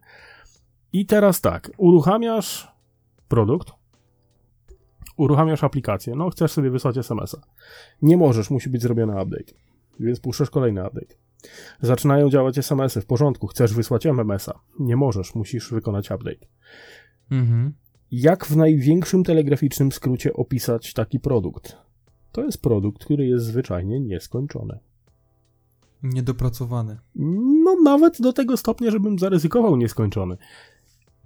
[0.92, 2.72] I teraz tak, uruchamiasz
[3.28, 3.72] produkt,
[5.18, 7.38] uruchamiasz aplikację, no chcesz sobie wysłać SMS-a.
[8.02, 9.52] Nie możesz, musi być zrobiony update,
[10.00, 11.14] więc puszczasz kolejny update.
[11.80, 14.60] Zaczynają działać SMS-y, w porządku, chcesz wysłać MMS-a.
[14.78, 16.46] Nie możesz, musisz wykonać update.
[17.30, 17.72] Mhm.
[18.10, 21.76] Jak w największym telegraficznym skrócie opisać taki produkt?
[22.32, 24.78] To jest produkt, który jest zwyczajnie nieskończony.
[26.02, 26.98] Niedopracowany.
[27.64, 30.36] No, nawet do tego stopnia, żebym zaryzykował nieskończony.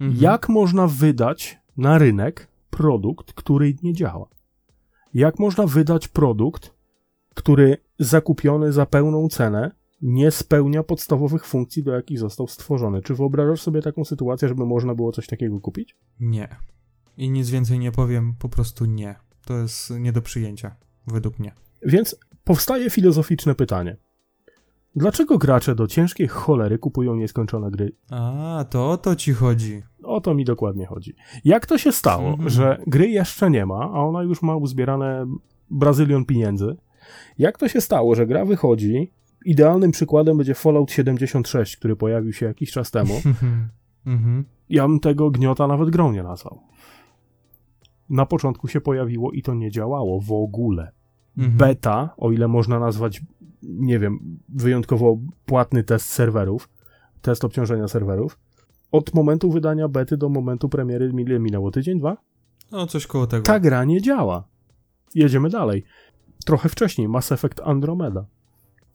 [0.01, 0.23] Mhm.
[0.23, 4.29] Jak można wydać na rynek produkt, który nie działa?
[5.15, 6.75] Jak można wydać produkt,
[7.35, 9.71] który zakupiony za pełną cenę
[10.03, 13.03] nie spełnia podstawowych funkcji, do jakich został stworzony?
[13.03, 15.97] Czy wyobrażasz sobie taką sytuację, żeby można było coś takiego kupić?
[16.21, 16.49] Nie.
[17.17, 19.15] I nic więcej nie powiem, po prostu nie.
[19.47, 21.53] To jest nie do przyjęcia, według mnie.
[21.83, 23.97] Więc powstaje filozoficzne pytanie.
[24.97, 27.93] Dlaczego gracze do ciężkiej cholery kupują nieskończone gry?
[28.11, 29.83] A, to o to ci chodzi.
[30.13, 31.15] O to mi dokładnie chodzi.
[31.45, 32.49] Jak to się stało, mhm.
[32.51, 35.27] że gry jeszcze nie ma, a ona już ma uzbierane
[35.71, 36.77] brazylion pieniędzy?
[37.39, 39.13] Jak to się stało, że gra wychodzi?
[39.45, 43.15] Idealnym przykładem będzie Fallout 76, który pojawił się jakiś czas temu.
[44.07, 44.45] Mhm.
[44.69, 46.61] Ja bym tego gniota nawet grą nie nazwał.
[48.11, 50.93] Na początku się pojawiło i to nie działało w ogóle.
[51.39, 51.57] Mhm.
[51.57, 53.23] Beta, o ile można nazwać
[53.63, 56.69] nie wiem, wyjątkowo płatny test serwerów,
[57.23, 58.39] test obciążenia serwerów.
[58.93, 62.17] Od momentu wydania bety do momentu premiery minęło tydzień, dwa?
[62.73, 63.43] No, coś koło tego.
[63.43, 64.45] Ta gra nie działa.
[65.15, 65.85] jedziemy dalej.
[66.47, 68.25] Trochę wcześniej Mass Effect Andromeda.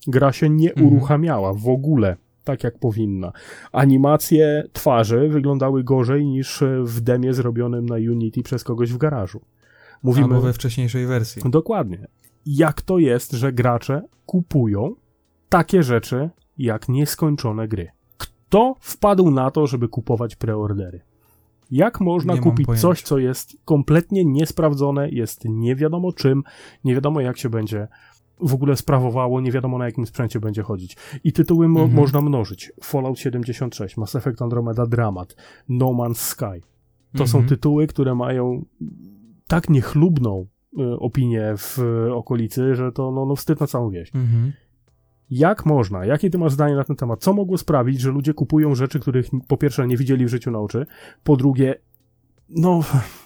[0.07, 0.87] Gra się nie Mhm.
[0.87, 3.31] uruchamiała w ogóle tak jak powinna.
[3.71, 9.41] Animacje twarzy wyglądały gorzej niż w demie zrobionym na Unity przez kogoś w garażu.
[10.03, 11.41] Mówimy Albo we wcześniejszej wersji.
[11.45, 12.07] Dokładnie.
[12.45, 14.95] Jak to jest, że gracze kupują
[15.49, 17.87] takie rzeczy jak nieskończone gry?
[18.49, 21.01] Kto wpadł na to, żeby kupować preordery?
[21.71, 26.43] Jak można Nie kupić coś, co jest kompletnie niesprawdzone, jest nie wiadomo czym,
[26.83, 27.87] nie wiadomo jak się będzie
[28.39, 30.97] w ogóle sprawowało, nie wiadomo na jakim sprzęcie będzie chodzić.
[31.23, 31.99] I tytuły mo- Mhm.
[31.99, 32.71] można mnożyć.
[32.83, 35.35] Fallout 76, Mass Effect Andromeda Dramat,
[35.69, 36.61] No Man's Sky.
[37.17, 37.49] To są Mhm.
[37.49, 38.65] tytuły, które mają
[39.47, 40.45] tak niechlubną
[40.79, 44.15] y, opinię w y, okolicy, że to no, no wstyd na całą wieś.
[44.15, 44.53] Mhm.
[45.29, 46.05] Jak można?
[46.05, 47.23] Jakie ty masz zdanie na ten temat?
[47.23, 50.59] Co mogło sprawić, że ludzie kupują rzeczy, których po pierwsze nie widzieli w życiu na
[50.59, 50.85] oczy,
[51.23, 51.75] po drugie
[52.49, 52.79] no,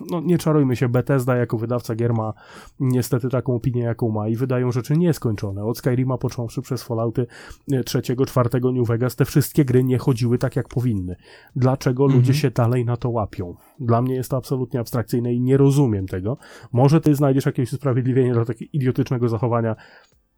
[0.09, 2.33] no nie czarujmy się, Bethesda jako wydawca gier ma
[2.79, 5.63] niestety taką opinię, jaką ma i wydają rzeczy nieskończone.
[5.63, 7.27] Od Skyrima począwszy przez Fallouty
[7.73, 11.15] y, trzeciego, czwartego New Vegas, te wszystkie gry nie chodziły tak, jak powinny.
[11.55, 12.19] Dlaczego Mhm.
[12.19, 13.55] ludzie się dalej na to łapią?
[13.79, 16.37] Dla mnie jest to absolutnie abstrakcyjne i nie rozumiem tego.
[16.71, 19.75] Może ty znajdziesz jakieś usprawiedliwienie dla takiego idiotycznego zachowania.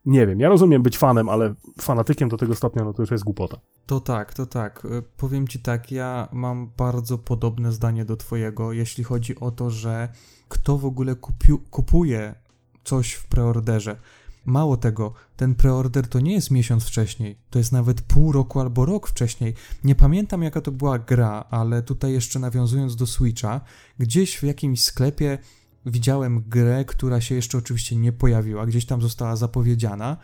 [0.05, 3.23] Nie wiem, ja rozumiem być fanem, ale fanatykiem do tego stopnia, no to już jest
[3.23, 3.57] głupota.
[3.85, 4.85] To tak, to tak.
[4.85, 9.69] Y, Powiem ci tak, ja mam bardzo podobne zdanie do twojego, jeśli chodzi o to,
[9.69, 10.09] że
[10.47, 11.15] kto w ogóle
[11.71, 12.35] kupuje
[12.83, 13.97] coś w preorderze.
[14.45, 18.85] Mało tego, ten preorder to nie jest miesiąc wcześniej, to jest nawet pół roku albo
[18.85, 19.53] rok wcześniej.
[19.83, 23.61] Nie pamiętam jaka to była gra, ale tutaj jeszcze nawiązując do Switcha,
[23.99, 25.37] gdzieś w jakimś sklepie
[25.85, 30.17] widziałem grę, która się jeszcze oczywiście nie pojawiła, gdzieś tam została zapowiedziana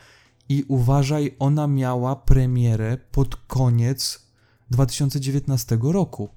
[0.50, 4.28] i uważaj, ona miała premierę pod koniec
[4.72, 6.30] 2019 roku.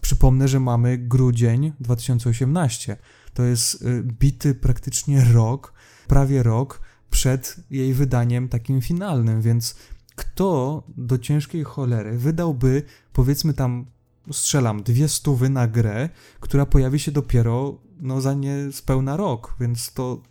[0.00, 2.96] Przypomnę, że mamy grudzień 2018.
[3.34, 5.72] To jest y, bity praktycznie rok,
[6.08, 6.80] prawie rok
[7.10, 9.74] przed jej wydaniem takim finalnym, więc
[10.16, 12.82] kto do ciężkiej cholery wydałby,
[13.12, 13.86] powiedzmy tam,
[14.32, 16.08] strzelam, dwie stówy na grę,
[16.40, 20.22] która pojawi się dopiero no, za niespełna rok, więc to,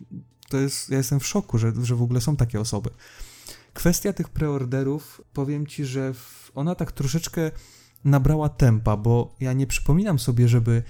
[0.49, 2.89] to jest, ja jestem w szoku, że, że w ogóle są takie osoby.
[3.73, 6.13] Kwestia tych preorderów, powiem ci, że
[6.55, 7.51] ona tak troszeczkę
[8.03, 10.83] nabrała tempa, bo ja nie przypominam sobie, żeby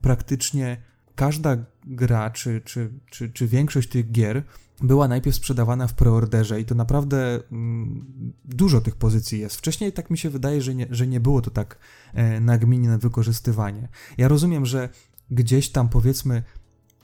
[0.00, 0.82] praktycznie
[1.14, 4.42] każda gra, czy, czy, czy, czy większość tych gier
[4.82, 9.56] była najpierw sprzedawana w preorderze i to naprawdę mm, dużo tych pozycji jest.
[9.56, 11.78] Wcześniej tak mi się wydaje, że nie, że nie było to tak
[12.14, 13.88] e, nagminne wykorzystywanie.
[14.18, 14.88] Ja rozumiem, że
[15.30, 16.42] gdzieś tam powiedzmy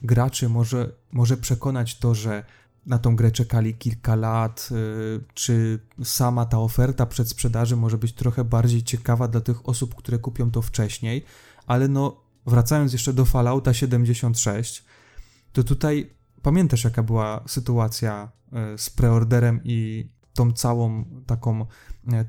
[0.01, 2.43] graczy może, może przekonać to, że
[2.85, 8.43] na tą grę czekali kilka lat, y, czy sama ta oferta przedsprzedaży może być trochę
[8.43, 11.25] bardziej ciekawa dla tych osób, które kupią to wcześniej,
[11.67, 14.85] ale no wracając jeszcze do Fallouta 76,
[15.53, 18.31] to tutaj pamiętasz jaka była sytuacja
[18.73, 21.65] y, z preorderem i tą całą taką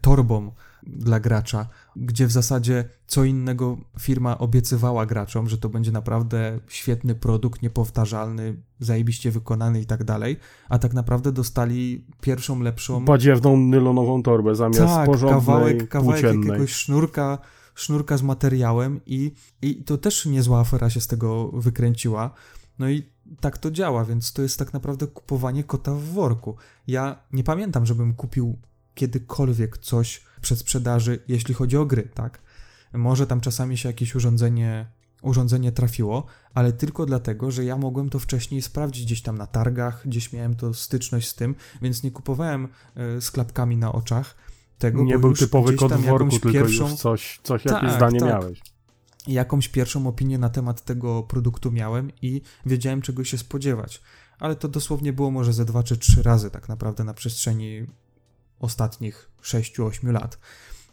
[0.00, 0.52] torbą
[0.82, 7.14] dla gracza, gdzie w zasadzie co innego firma obiecywała graczom, że to będzie naprawdę świetny
[7.14, 10.36] produkt, niepowtarzalny, zajebiście wykonany i tak dalej,
[10.68, 16.48] a tak naprawdę dostali pierwszą lepszą Badziewną nylonową torbę zamiast tak, porządnej, kawałek, kawałek płóciennej.
[16.48, 17.38] jakiegoś sznurka,
[17.74, 22.30] sznurka z materiałem i, i to też niezła afera się z tego wykręciła.
[22.78, 23.02] No i
[23.40, 26.56] tak to działa, więc to jest tak naprawdę kupowanie kota w worku.
[26.86, 28.58] Ja nie pamiętam, żebym kupił
[28.95, 32.43] kiedykolwiek coś przed sprzedaży, jeśli chodzi o gry, tak?
[32.93, 34.86] Może tam czasami się jakieś urządzenie,
[35.22, 40.03] urządzenie trafiło, ale tylko dlatego, że ja mogłem to wcześniej sprawdzić gdzieś tam na targach,
[40.09, 44.34] gdzieś miałem to styczność z tym, więc nie kupowałem e, z klapkami na oczach
[44.78, 48.28] tego, Nie był typowy w worku, tylko pierwszą, już coś, coś jakieś Tak, zdanie tak.
[48.28, 48.62] miałeś.
[49.26, 54.03] jakąś pierwszą opinię na temat tego produktu miałem i wiedziałem, czego się spodziewać.
[54.38, 57.86] Ale to dosłownie było może ze dwa czy trzy razy tak naprawdę na przestrzeni
[58.62, 60.38] ostatnich 6-8 lat.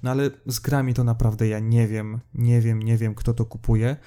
[0.03, 3.45] No ale z grami to naprawdę ja nie wiem, nie wiem, nie wiem, kto to
[3.45, 3.97] kupuje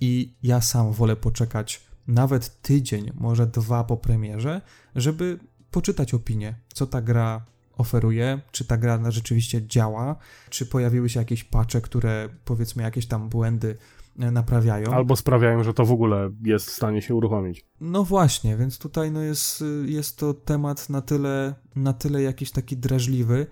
[0.00, 4.60] i ja sam wolę poczekać nawet tydzień, może dwa po premierze,
[4.96, 5.38] żeby
[5.70, 7.46] poczytać opinię, co ta gra
[7.76, 10.16] oferuje, czy ta gra rzeczywiście działa,
[10.50, 13.76] czy pojawiły się jakieś patche, które powiedzmy jakieś tam błędy
[14.20, 14.90] naprawiają.
[14.90, 17.64] Albo sprawiają, że to w ogóle jest w stanie się uruchomić.
[17.80, 22.76] No właśnie, więc tutaj no jest, jest to temat na tyle, na tyle jakiś taki
[22.76, 23.46] drażliwy,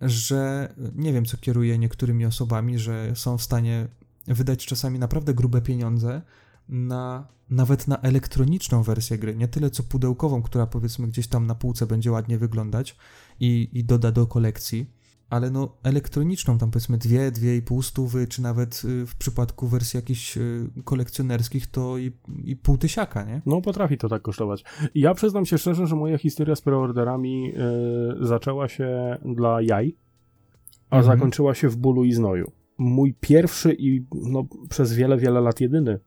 [0.00, 3.88] że nie wiem, co kieruje niektórymi osobami, że są w stanie
[4.26, 6.22] wydać czasami naprawdę grube pieniądze
[6.68, 11.54] na nawet na elektroniczną wersję gry, nie tyle co pudełkową, która powiedzmy gdzieś tam na
[11.54, 12.96] półce będzie ładnie wyglądać
[13.40, 14.86] i, i doda do kolekcji,
[15.32, 19.66] ale no elektroniczną, tam powiedzmy dwie, dwie i pół stówy, czy nawet y, w przypadku
[19.66, 22.12] wersji jakichś y, kolekcjonerskich to i,
[22.44, 23.40] i pół tysiaka, nie?
[23.46, 24.64] No potrafi to tak kosztować.
[24.94, 27.52] Ja przyznam się szczerze, że moja historia z preorderami
[28.22, 29.96] y, zaczęła się dla jaj,
[30.90, 31.16] a mhm.
[31.16, 32.52] zakończyła się w bólu i znoju.
[32.78, 35.98] Mój pierwszy i no, przez wiele, wiele lat jedyny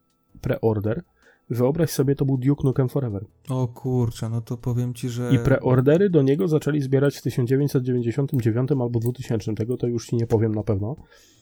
[0.41, 1.03] preorder
[1.49, 3.25] Wyobraź sobie, to był Duke Nukem Forever.
[3.49, 5.31] O kurczę, no to powiem ci, że...
[5.33, 10.27] I preordery do niego zaczęli zbierać w 1999 albo 2000, tego to już ci nie
[10.27, 10.95] powiem na pewno.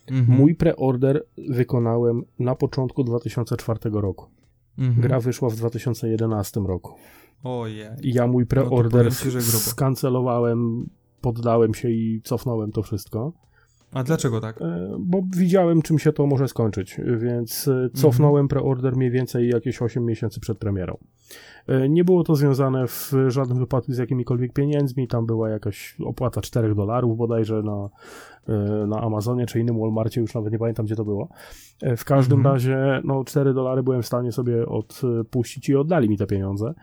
[0.07, 0.37] Mhm.
[0.37, 4.27] Mój preorder wykonałem na początku 2004 roku.
[4.77, 5.01] Mhm.
[5.01, 6.93] Gra wyszła w 2011 roku.
[7.43, 7.89] Ojej.
[8.01, 10.89] I ja mój preorder no skancelowałem,
[11.21, 13.33] poddałem się i cofnąłem to wszystko.
[13.93, 14.61] A dlaczego tak?
[14.61, 19.81] E, bo widziałem, czym się to może skończyć, więc e, cofnąłem preorder mniej więcej jakieś
[19.81, 20.97] 8 miesięcy przed premierą.
[21.67, 26.41] E, nie było to związane w żadnym wypadku z jakimikolwiek pieniędzmi, tam była jakaś opłata
[26.41, 27.89] 4 dolarów bodajże na,
[28.87, 31.29] na Amazonie czy innym Walmartie, już nawet nie pamiętam gdzie to było.
[31.97, 32.55] W każdym mhm.
[32.55, 36.73] razie no 4 dolary byłem w stanie sobie odpuścić i oddali mi te pieniądze.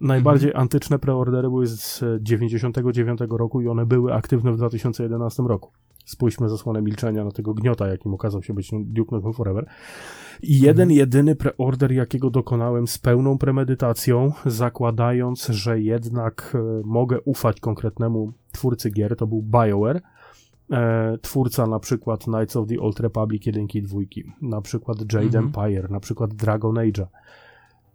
[0.00, 0.62] Najbardziej mhm.
[0.62, 5.72] antyczne preordery były z 99 roku i one były aktywne w 2011 roku.
[6.04, 9.66] Spójrzmy zasłonę milczenia na tego gniota, jakim okazał się być Duke Nukem Forever.
[10.42, 10.98] I jeden, mhm.
[10.98, 18.90] jedyny preorder, jakiego dokonałem z pełną premedytacją, zakładając, że jednak e, mogę ufać konkretnemu twórcy
[18.90, 20.00] gier, to był BioWare,
[20.72, 24.00] e, twórca na przykład Knights of the Old Republic 1 i 2,
[24.42, 25.44] na przykład Jade mhm.
[25.44, 27.06] Empire, na przykład Dragon Age'a.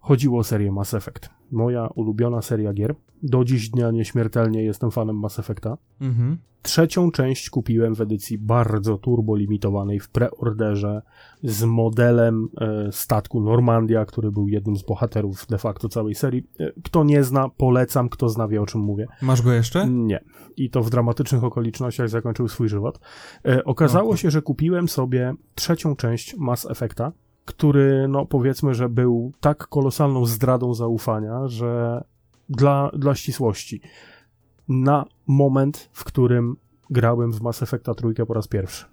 [0.06, 1.30] Chodziło o serię Mass Effect.
[1.52, 2.96] Moja ulubiona seria gier.
[3.24, 5.78] Do dziś dnia nieśmiertelnie jestem fanem Mass Effecta.
[6.02, 6.38] Mhm.
[6.62, 11.02] Trzecią część kupiłem w edycji bardzo turbo limitowanej w preorderze
[11.44, 16.44] z modelem e, statku Normandia, który był jednym z bohaterów de facto całej serii.
[16.60, 19.08] E, kto nie zna, polecam, kto zna wie o czym mówię.
[19.22, 19.88] Masz go jeszcze?
[19.90, 20.24] Nie.
[20.58, 23.00] I to w dramatycznych okolicznościach zakończył swój żywot.
[23.46, 24.18] E, okazało no.
[24.18, 27.12] się, że kupiłem sobie trzecią część Mass Effecta,
[27.46, 32.04] który, no powiedzmy, że był tak kolosalną zdradą zaufania, że
[32.50, 33.82] dla, dla ścisłości,
[34.68, 36.56] na moment, w którym
[36.90, 38.86] grałem w Mass Effecta trójkę po raz pierwszy.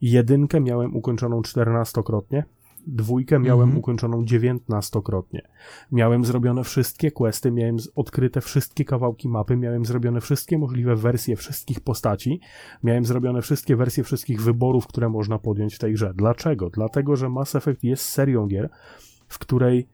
[0.00, 2.44] Jedynkę miałem ukończoną czternastokrotnie,
[2.86, 3.78] Dwójkę miałem mhm.
[3.78, 5.42] ukończoną dziewiętnastokrotnie.
[5.92, 11.80] Miałem zrobione wszystkie questy, miałem odkryte wszystkie kawałki mapy, miałem zrobione wszystkie możliwe wersje wszystkich
[11.80, 12.40] postaci,
[12.82, 16.12] miałem zrobione wszystkie wersje wszystkich wyborów, które można podjąć w tej grze.
[16.14, 16.70] Dlaczego?
[16.70, 18.70] Dlatego, że Mass Effect jest serią gier,
[19.28, 19.88] w której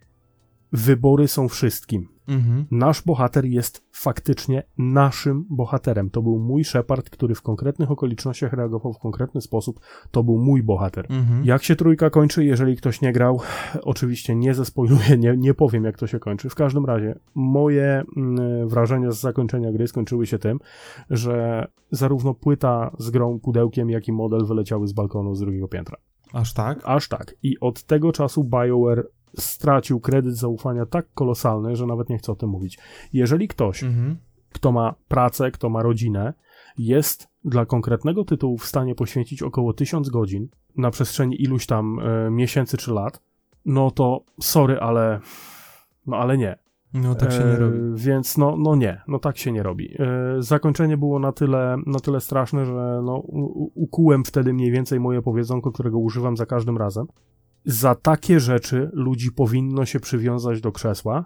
[0.72, 2.08] wybory są wszystkim.
[2.28, 2.66] Mhm.
[2.70, 6.10] Nasz bohater jest faktycznie naszym bohaterem.
[6.10, 9.80] To był mój Shepard, który w konkretnych okolicznościach reagował w konkretny sposób.
[10.10, 11.06] To był mój bohater.
[11.10, 11.44] Mhm.
[11.44, 13.40] Jak się trójka kończy, jeżeli ktoś nie grał,
[13.82, 16.48] oczywiście nie zespoiluję, nie, nie powiem jak to się kończy.
[16.48, 20.58] W każdym razie moje mm, wrażenia z zakończenia gry skończyły się tym,
[21.10, 25.96] że zarówno płyta z grą, pudełkiem, jak i model wyleciały z balkonu z drugiego piętra.
[26.32, 26.80] Aż tak?
[26.84, 27.34] Aż tak.
[27.42, 29.06] I od tego czasu BioWare
[29.37, 32.79] stracił kredyt zaufania tak kolosalny, że nawet nie chcę o tym mówić.
[33.12, 34.16] Jeżeli ktoś, mhm.
[34.53, 36.35] kto ma pracę, kto ma rodzinę,
[36.79, 42.31] jest dla konkretnego tytułu w stanie poświęcić około 1000 godzin na przestrzeni iluś tam e,
[42.31, 43.22] miesięcy czy lat,
[43.64, 45.20] no to sorry, ale
[46.07, 46.59] no ale nie.
[46.95, 47.79] No tak się nie e, robi.
[47.95, 49.95] Więc no, no nie, no tak się nie robi.
[49.99, 50.07] E,
[50.39, 53.22] zakończenie było na tyle, na tyle straszne, że no,
[53.74, 57.07] ukułem wtedy mniej więcej moje powiedzonko, którego używam za każdym razem
[57.68, 61.24] za takie rzeczy ludzi powinno się przywiązać do krzesła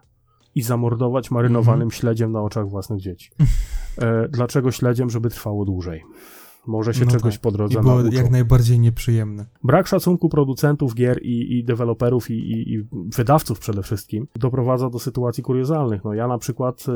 [0.54, 1.94] i zamordować marynowanym mm -hmm.
[1.94, 3.30] śledziem na oczach własnych dzieci.
[3.98, 5.10] E, dlaczego śledziem?
[5.10, 6.02] Żeby trwało dłużej.
[6.66, 7.42] Może się no czegoś tak.
[7.42, 9.46] po drodze I było jak najbardziej nieprzyjemne.
[9.64, 14.98] Brak szacunku producentów gier i, i deweloperów i, i, i, wydawców przede wszystkim doprowadza do
[14.98, 16.04] sytuacji kuriozalnych.
[16.04, 16.92] No ja na przykład y,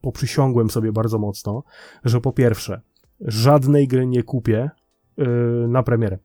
[0.00, 1.62] poprzysiągłem sobie bardzo mocno,
[2.04, 2.80] że po pierwsze
[3.20, 4.70] żadnej gry nie kupię
[5.18, 5.24] y,
[5.68, 6.18] na premierę.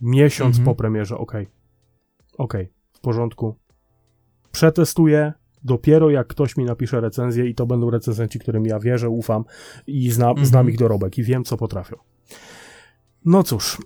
[0.00, 0.64] Miesiąc -hmm.
[0.64, 1.32] po premierze, ok
[2.38, 2.54] ok,
[2.92, 3.56] w porządku.
[4.52, 5.32] Przetestuję,
[5.64, 9.44] dopiero jak ktoś mi napisze recenzję i to będą recenzenci, którym ja wierzę, ufam
[9.86, 10.46] i znam, mhm.
[10.46, 11.96] znam ich dorobek i wiem, co potrafią.
[13.24, 13.78] No cóż,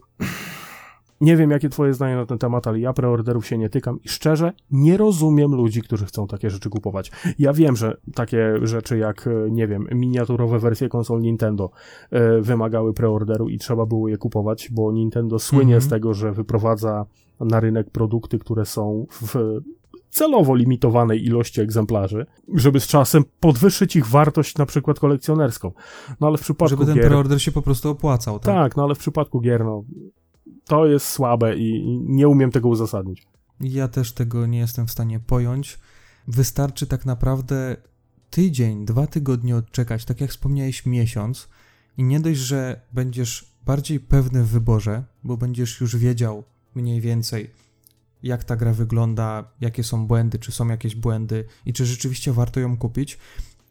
[1.21, 4.09] nie wiem, jakie twoje zdanie na ten temat, ale ja preorderów się nie tykam i
[4.09, 7.11] szczerze nie rozumiem ludzi, którzy chcą takie rzeczy kupować.
[7.39, 11.71] Ja wiem, że takie rzeczy jak, e, nie wiem, miniaturowe wersje konsol Nintendo
[12.13, 15.87] y, wymagały preorderu i trzeba było je kupować, bo Nintendo słynie mm -hmm.
[15.87, 17.07] z tego, że wyprowadza
[17.41, 19.61] na rynek produkty, które są w
[20.11, 25.73] celowo limitowanej ilości egzemplarzy, żeby z czasem podwyższyć ich wartość na przykład kolekcjonerską.
[26.21, 27.07] No ale w przypadku Żeby ten gier...
[27.07, 28.55] preorder się po prostu opłacał, tak?
[28.55, 29.85] Tak, no ale w przypadku gier, no
[30.71, 33.27] to jest słabe i nie umiem tego uzasadnić.
[33.61, 35.79] Ja też tego nie jestem w stanie pojąć.
[36.29, 37.77] Wystarczy tak naprawdę
[38.31, 41.49] tydzień, dwa tygodnie odczekać, tak jak wspomniałeś, miesiąc
[41.99, 46.45] I nie dość, że będziesz bardziej pewny w wyborze, bo będziesz już wiedział
[46.75, 47.51] mniej więcej,
[48.23, 52.61] jak ta gra wygląda, jakie są błędy, czy są jakieś błędy i czy rzeczywiście warto
[52.61, 53.19] ją kupić,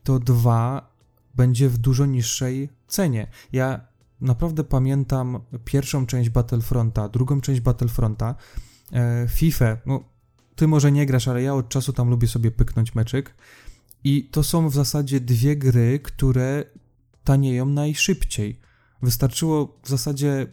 [0.03, 0.93] to dwa
[1.35, 3.27] będzie w dużo niższej cenie.
[3.51, 3.88] Ja
[4.21, 8.35] naprawdę pamiętam pierwszą część Battlefronta, drugą część Battlefronta,
[8.93, 10.03] e, FIFA, no
[10.55, 13.35] ty może nie grasz, ale ja od czasu tam lubię sobie pyknąć meczyk
[14.03, 16.63] i to są w zasadzie dwie gry, które
[17.23, 18.59] tanieją najszybciej.
[19.01, 20.47] Wystarczyło w zasadzie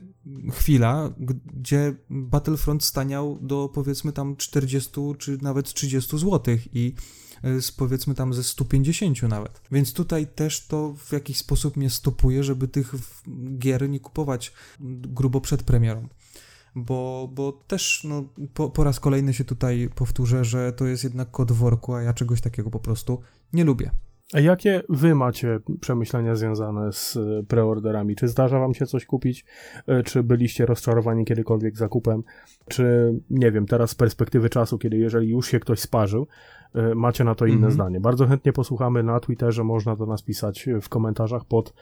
[0.52, 1.14] chwila,
[1.54, 6.94] gdzie Battlefront staniał do powiedzmy tam 40 czy nawet 30 zł i
[7.60, 9.60] z powiedzmy tam ze 150 nawet.
[9.72, 12.94] Więc tutaj też to w jakiś sposób mnie stopuje, żeby tych
[13.58, 16.08] gier nie kupować grubo przed premierą.
[16.74, 18.24] Bo, bo też no,
[18.54, 22.12] po, po raz kolejny się tutaj powtórzę, że to jest jednak kod worku, a ja
[22.12, 23.20] czegoś takiego po prostu
[23.52, 23.90] nie lubię.
[24.32, 28.16] A jakie wy macie przemyślenia związane z e, preorderami?
[28.16, 29.44] Czy zdarza wam się coś kupić?
[29.86, 32.22] E, czy byliście rozczarowani kiedykolwiek zakupem?
[32.68, 36.26] Czy, nie wiem, teraz z perspektywy czasu, kiedy jeżeli już się ktoś sparzył,
[36.94, 37.74] macie na to inne mm -hmm.
[37.74, 38.00] zdanie?
[38.00, 41.74] Bardzo chętnie posłuchamy na Twitterze, można do nas pisać w komentarzach pod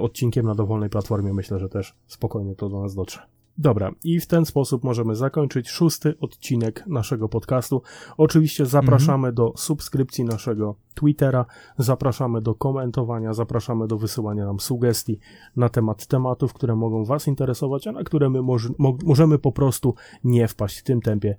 [0.00, 1.32] odcinkiem na dowolnej platformie.
[1.32, 3.20] Myślę, że też spokojnie to do nas dotrze.
[3.58, 7.82] Dobra, i w ten sposób możemy zakończyć szósty odcinek naszego podcastu.
[8.16, 11.46] Oczywiście zapraszamy do subskrypcji naszego Twittera,
[11.78, 15.18] zapraszamy do komentowania, zapraszamy do wysyłania nam sugestii
[15.56, 19.52] na temat tematów, które mogą Was interesować, a na które my moż, mo, możemy po
[19.52, 19.94] prostu
[20.24, 21.36] nie wpaść w tym tempie,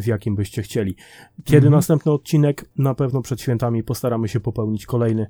[0.00, 0.96] w jakim byście chcieli.
[1.44, 1.74] Kiedy mhm.
[1.74, 2.64] następny odcinek?
[2.78, 5.26] Na pewno przed świętami postaramy się popełnić kolejny.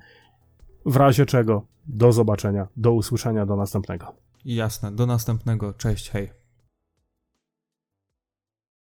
[0.87, 4.13] W razie czego, do zobaczenia, do usłyszenia, do następnego.
[4.45, 5.73] Jasne, do następnego.
[5.73, 6.44] Cześć, hej.